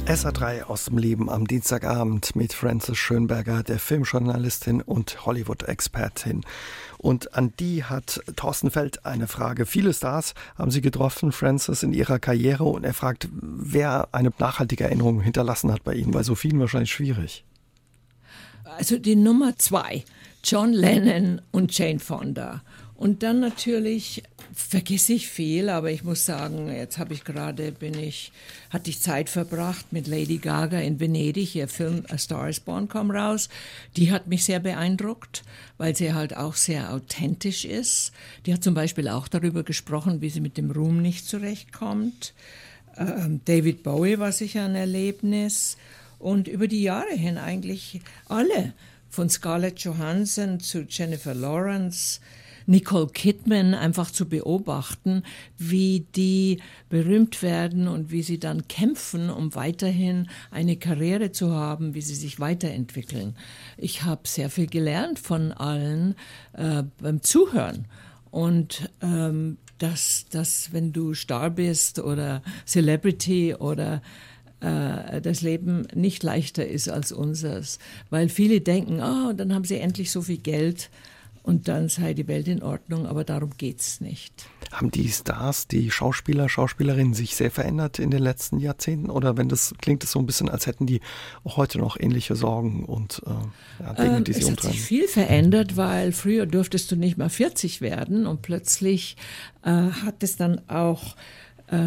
[0.05, 6.43] SA3 aus dem Leben am Dienstagabend mit Frances Schönberger, der Filmjournalistin und Hollywood-Expertin.
[6.97, 9.65] Und an die hat Thorsten Feld eine Frage.
[9.65, 14.83] Viele Stars haben Sie getroffen, Frances, in ihrer Karriere und er fragt, wer eine nachhaltige
[14.83, 16.11] Erinnerung hinterlassen hat bei Ihnen.
[16.11, 17.45] Bei so vielen wahrscheinlich schwierig.
[18.65, 20.03] Also die Nummer zwei,
[20.43, 22.61] John Lennon und Jane Fonda.
[22.95, 24.23] Und dann natürlich
[24.53, 28.31] vergesse ich viel, aber ich muss sagen, jetzt habe ich gerade, bin ich,
[28.69, 32.87] hatte ich Zeit verbracht mit Lady Gaga in Venedig, ihr Film A Star is Born
[32.87, 33.49] kam raus.
[33.97, 35.43] Die hat mich sehr beeindruckt,
[35.77, 38.11] weil sie halt auch sehr authentisch ist.
[38.45, 42.33] Die hat zum Beispiel auch darüber gesprochen, wie sie mit dem Ruhm nicht zurechtkommt.
[42.95, 45.77] Ähm, David Bowie war sicher ein Erlebnis.
[46.19, 48.73] Und über die Jahre hin eigentlich alle,
[49.09, 52.19] von Scarlett Johansson zu Jennifer Lawrence,
[52.66, 55.24] Nicole Kidman einfach zu beobachten,
[55.57, 56.59] wie die
[56.89, 62.16] berühmt werden und wie sie dann kämpfen, um weiterhin eine Karriere zu haben, wie sie
[62.16, 63.36] sich weiterentwickeln.
[63.78, 66.16] Ich habe sehr viel gelernt von allen
[66.53, 67.88] äh, beim Zuhören.
[68.32, 74.01] Und ähm, dass, dass, wenn du Star bist oder Celebrity oder
[74.64, 79.78] äh, das Leben nicht leichter ist als unseres, weil viele denken, oh, dann haben sie
[79.78, 80.89] endlich so viel Geld
[81.43, 84.47] und dann sei die Welt in Ordnung, aber darum geht es nicht.
[84.71, 89.09] Haben die Stars, die Schauspieler, Schauspielerinnen sich sehr verändert in den letzten Jahrzehnten?
[89.09, 91.01] Oder wenn das klingt es so ein bisschen, als hätten die
[91.43, 94.69] auch heute noch ähnliche Sorgen und äh, ja, Dinge, ähm, die sie es umtreiben?
[94.69, 99.17] Es hat sich viel verändert, weil früher durftest du nicht mal 40 werden und plötzlich
[99.63, 101.15] äh, hat es dann auch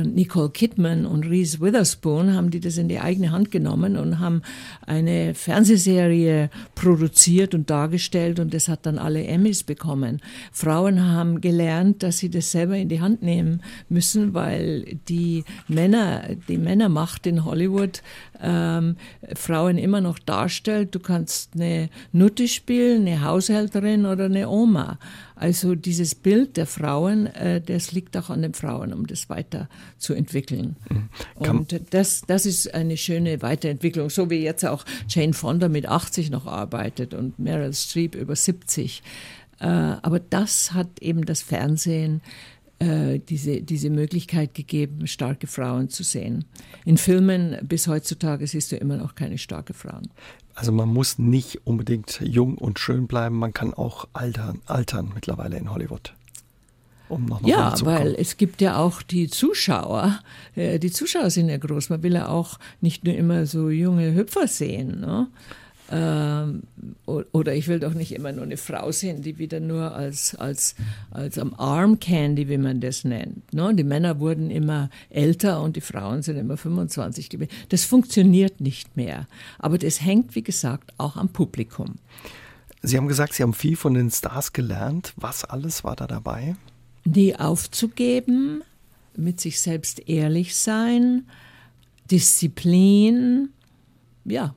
[0.03, 4.43] Nicole Kidman und Reese Witherspoon haben die das in die eigene Hand genommen und haben
[4.87, 10.21] eine Fernsehserie produziert und dargestellt und das hat dann alle Emmys bekommen.
[10.53, 16.23] Frauen haben gelernt, dass sie das selber in die Hand nehmen müssen, weil die Männer,
[16.49, 18.03] die Männermacht in Hollywood
[18.43, 18.97] ähm,
[19.35, 20.95] Frauen immer noch darstellt.
[20.95, 24.99] Du kannst eine Nutte spielen, eine Haushälterin oder eine Oma.
[25.37, 30.77] Also dieses Bild der Frauen, äh, das liegt auch an den Frauen, um das weiterzuentwickeln.
[30.89, 31.09] Mhm.
[31.35, 36.31] Und das, das ist eine schöne Weiterentwicklung, so wie jetzt auch Jane Fonda mit 80
[36.31, 39.03] noch arbeitet und Meryl Streep über 70.
[39.61, 42.23] Äh, aber das hat eben das Fernsehen
[42.79, 46.45] äh, diese, diese Möglichkeit gegeben, starke Frauen zu sehen.
[46.85, 50.11] In Filmen bis heutzutage siehst du immer noch keine starke Frauen.
[50.55, 55.57] Also man muss nicht unbedingt jung und schön bleiben, man kann auch altern, altern mittlerweile
[55.59, 56.15] in Hollywood.
[57.09, 60.19] Um noch ja, weil es gibt ja auch die Zuschauer.
[60.57, 61.91] Äh, die Zuschauer sind ja groß.
[61.91, 65.01] Man will ja auch nicht nur immer so junge Hüpfer sehen.
[65.01, 65.29] Ne?
[65.91, 66.63] Ähm,
[67.07, 70.75] oder ich will doch nicht immer nur eine Frau sehen, die wieder nur als, als,
[71.11, 73.53] als am Arm Candy, wie man das nennt.
[73.55, 73.73] Ne?
[73.75, 77.51] Die Männer wurden immer älter und die Frauen sind immer 25 gewesen.
[77.69, 79.29] Das funktioniert nicht mehr.
[79.59, 81.97] Aber das hängt, wie gesagt, auch am Publikum.
[82.83, 85.13] Sie haben gesagt, Sie haben viel von den Stars gelernt.
[85.17, 86.57] Was alles war da dabei?
[87.05, 88.63] Nie aufzugeben,
[89.17, 91.27] mit sich selbst ehrlich sein,
[92.11, 93.51] Disziplin,
[94.25, 94.55] ja,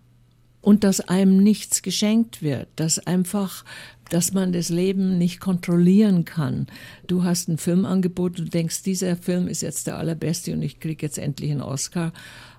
[0.61, 3.63] und dass einem nichts geschenkt wird, dass einfach,
[4.09, 6.67] dass man das Leben nicht kontrollieren kann.
[7.07, 11.05] Du hast einen Filmangebot und denkst, dieser Film ist jetzt der allerbeste und ich kriege
[11.05, 12.11] jetzt endlich einen Oscar.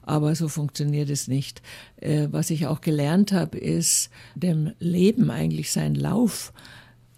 [0.03, 1.63] Aber so funktioniert es nicht.
[1.97, 6.53] Äh, was ich auch gelernt habe, ist, dem Leben eigentlich seinen Lauf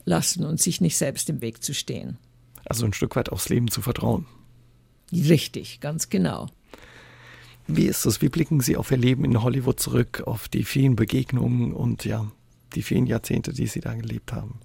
[0.04, 2.18] lassen und sich nicht selbst im Weg zu stehen.
[2.64, 4.26] Also ein Stück weit aufs Leben zu vertrauen.
[5.12, 6.48] Richtig, ganz genau.
[7.66, 8.20] Wie ist es?
[8.20, 12.30] Wie blicken Sie auf Ihr Leben in Hollywood zurück, auf die vielen Begegnungen und ja,
[12.74, 14.58] die vielen Jahrzehnte, die Sie da gelebt haben?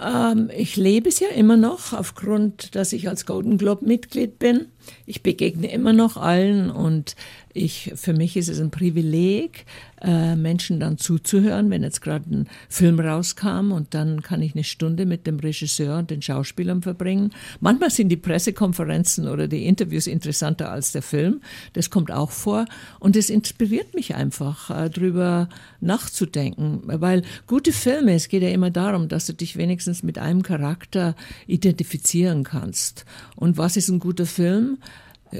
[0.00, 4.66] Ähm, ich lebe es ja immer noch, aufgrund, dass ich als Golden Globe Mitglied bin.
[5.06, 7.14] Ich begegne immer noch allen und
[7.54, 9.66] Ich, für mich ist es ein Privileg,
[10.00, 14.64] äh, Menschen dann zuzuhören, wenn jetzt gerade ein Film rauskam und dann kann ich eine
[14.64, 17.30] Stunde mit dem Regisseur und den Schauspielern verbringen.
[17.60, 21.40] Manchmal sind die Pressekonferenzen oder die Interviews interessanter als der Film.
[21.74, 22.64] Das kommt auch vor
[23.00, 25.48] und es inspiriert mich einfach, äh, drüber
[25.80, 30.42] nachzudenken, weil gute Filme, es geht ja immer darum, dass du dich wenigstens mit einem
[30.42, 31.14] Charakter
[31.46, 33.04] identifizieren kannst.
[33.36, 34.78] Und was ist ein guter Film?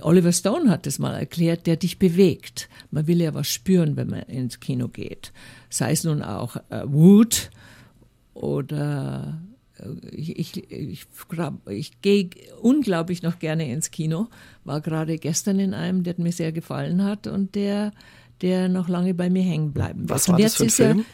[0.01, 2.69] Oliver Stone hat es mal erklärt, der dich bewegt.
[2.91, 5.33] Man will ja was spüren, wenn man ins Kino geht.
[5.69, 7.51] Sei es nun auch äh, Wut
[8.33, 9.43] oder
[9.79, 11.07] äh, ich, ich, ich,
[11.69, 12.31] ich gehe
[12.61, 14.29] unglaublich noch gerne ins Kino.
[14.65, 17.93] War gerade gestern in einem, der mir sehr gefallen hat und der,
[18.41, 20.11] der noch lange bei mir hängen bleiben wird.
[20.11, 21.05] Was war das für ein Film?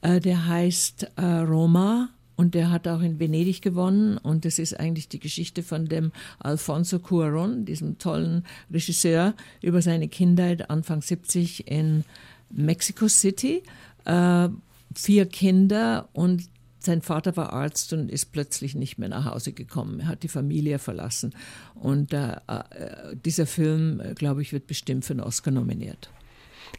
[0.00, 4.18] Er, äh, der heißt äh, Roma und der hat auch in Venedig gewonnen.
[4.18, 10.08] Und das ist eigentlich die Geschichte von dem Alfonso Cuaron, diesem tollen Regisseur, über seine
[10.08, 12.04] Kindheit Anfang 70 in
[12.50, 13.62] Mexico City.
[14.04, 14.48] Äh,
[14.94, 20.00] vier Kinder und sein Vater war Arzt und ist plötzlich nicht mehr nach Hause gekommen.
[20.00, 21.34] Er hat die Familie verlassen.
[21.74, 26.10] Und äh, äh, dieser Film, äh, glaube ich, wird bestimmt für einen Oscar nominiert.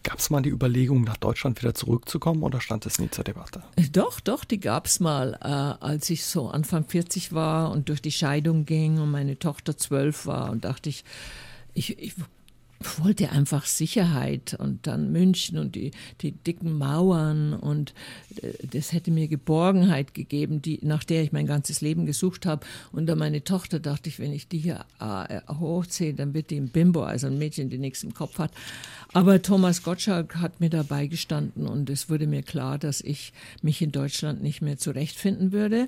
[0.03, 3.63] Gab es mal die Überlegung, nach Deutschland wieder zurückzukommen oder stand es nie zur Debatte?
[3.91, 8.01] Doch, doch, die gab es mal, äh, als ich so Anfang 40 war und durch
[8.01, 11.03] die Scheidung ging und meine Tochter zwölf war und dachte ich,
[11.73, 12.13] ich, ich
[12.79, 17.93] wollte einfach Sicherheit und dann München und die, die dicken Mauern und
[18.41, 22.65] äh, das hätte mir Geborgenheit gegeben, die, nach der ich mein ganzes Leben gesucht habe.
[22.91, 26.57] Und dann meine Tochter dachte ich, wenn ich die hier äh, hochziehe, dann wird die
[26.57, 28.51] ein Bimbo, also ein Mädchen, die nichts im Kopf hat.
[29.13, 33.81] Aber Thomas Gottschalk hat mir dabei gestanden und es wurde mir klar, dass ich mich
[33.81, 35.87] in Deutschland nicht mehr zurechtfinden würde.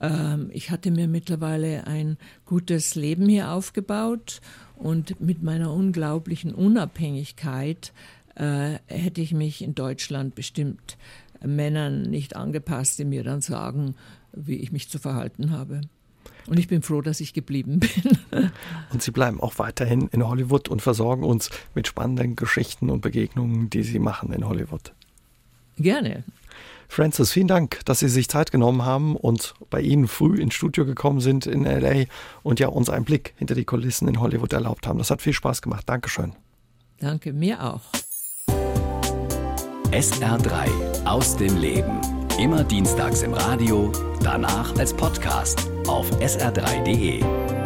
[0.00, 4.40] Ähm, ich hatte mir mittlerweile ein gutes Leben hier aufgebaut
[4.76, 7.92] und mit meiner unglaublichen Unabhängigkeit
[8.34, 10.96] äh, hätte ich mich in Deutschland bestimmt
[11.44, 13.94] Männern nicht angepasst, die mir dann sagen,
[14.32, 15.82] wie ich mich zu verhalten habe.
[16.46, 17.80] Und ich bin froh, dass ich geblieben
[18.32, 18.50] bin.
[18.92, 23.70] Und Sie bleiben auch weiterhin in Hollywood und versorgen uns mit spannenden Geschichten und Begegnungen,
[23.70, 24.92] die Sie machen in Hollywood.
[25.76, 26.24] Gerne.
[26.94, 30.86] Francis, vielen Dank, dass Sie sich Zeit genommen haben und bei Ihnen früh ins Studio
[30.86, 32.04] gekommen sind in LA
[32.44, 34.98] und ja uns einen Blick hinter die Kulissen in Hollywood erlaubt haben.
[34.98, 35.88] Das hat viel Spaß gemacht.
[35.88, 36.34] Dankeschön.
[37.00, 37.80] Danke, mir auch.
[39.90, 42.00] SR3 aus dem Leben.
[42.38, 43.90] Immer dienstags im Radio,
[44.22, 47.63] danach als Podcast auf sr3.de.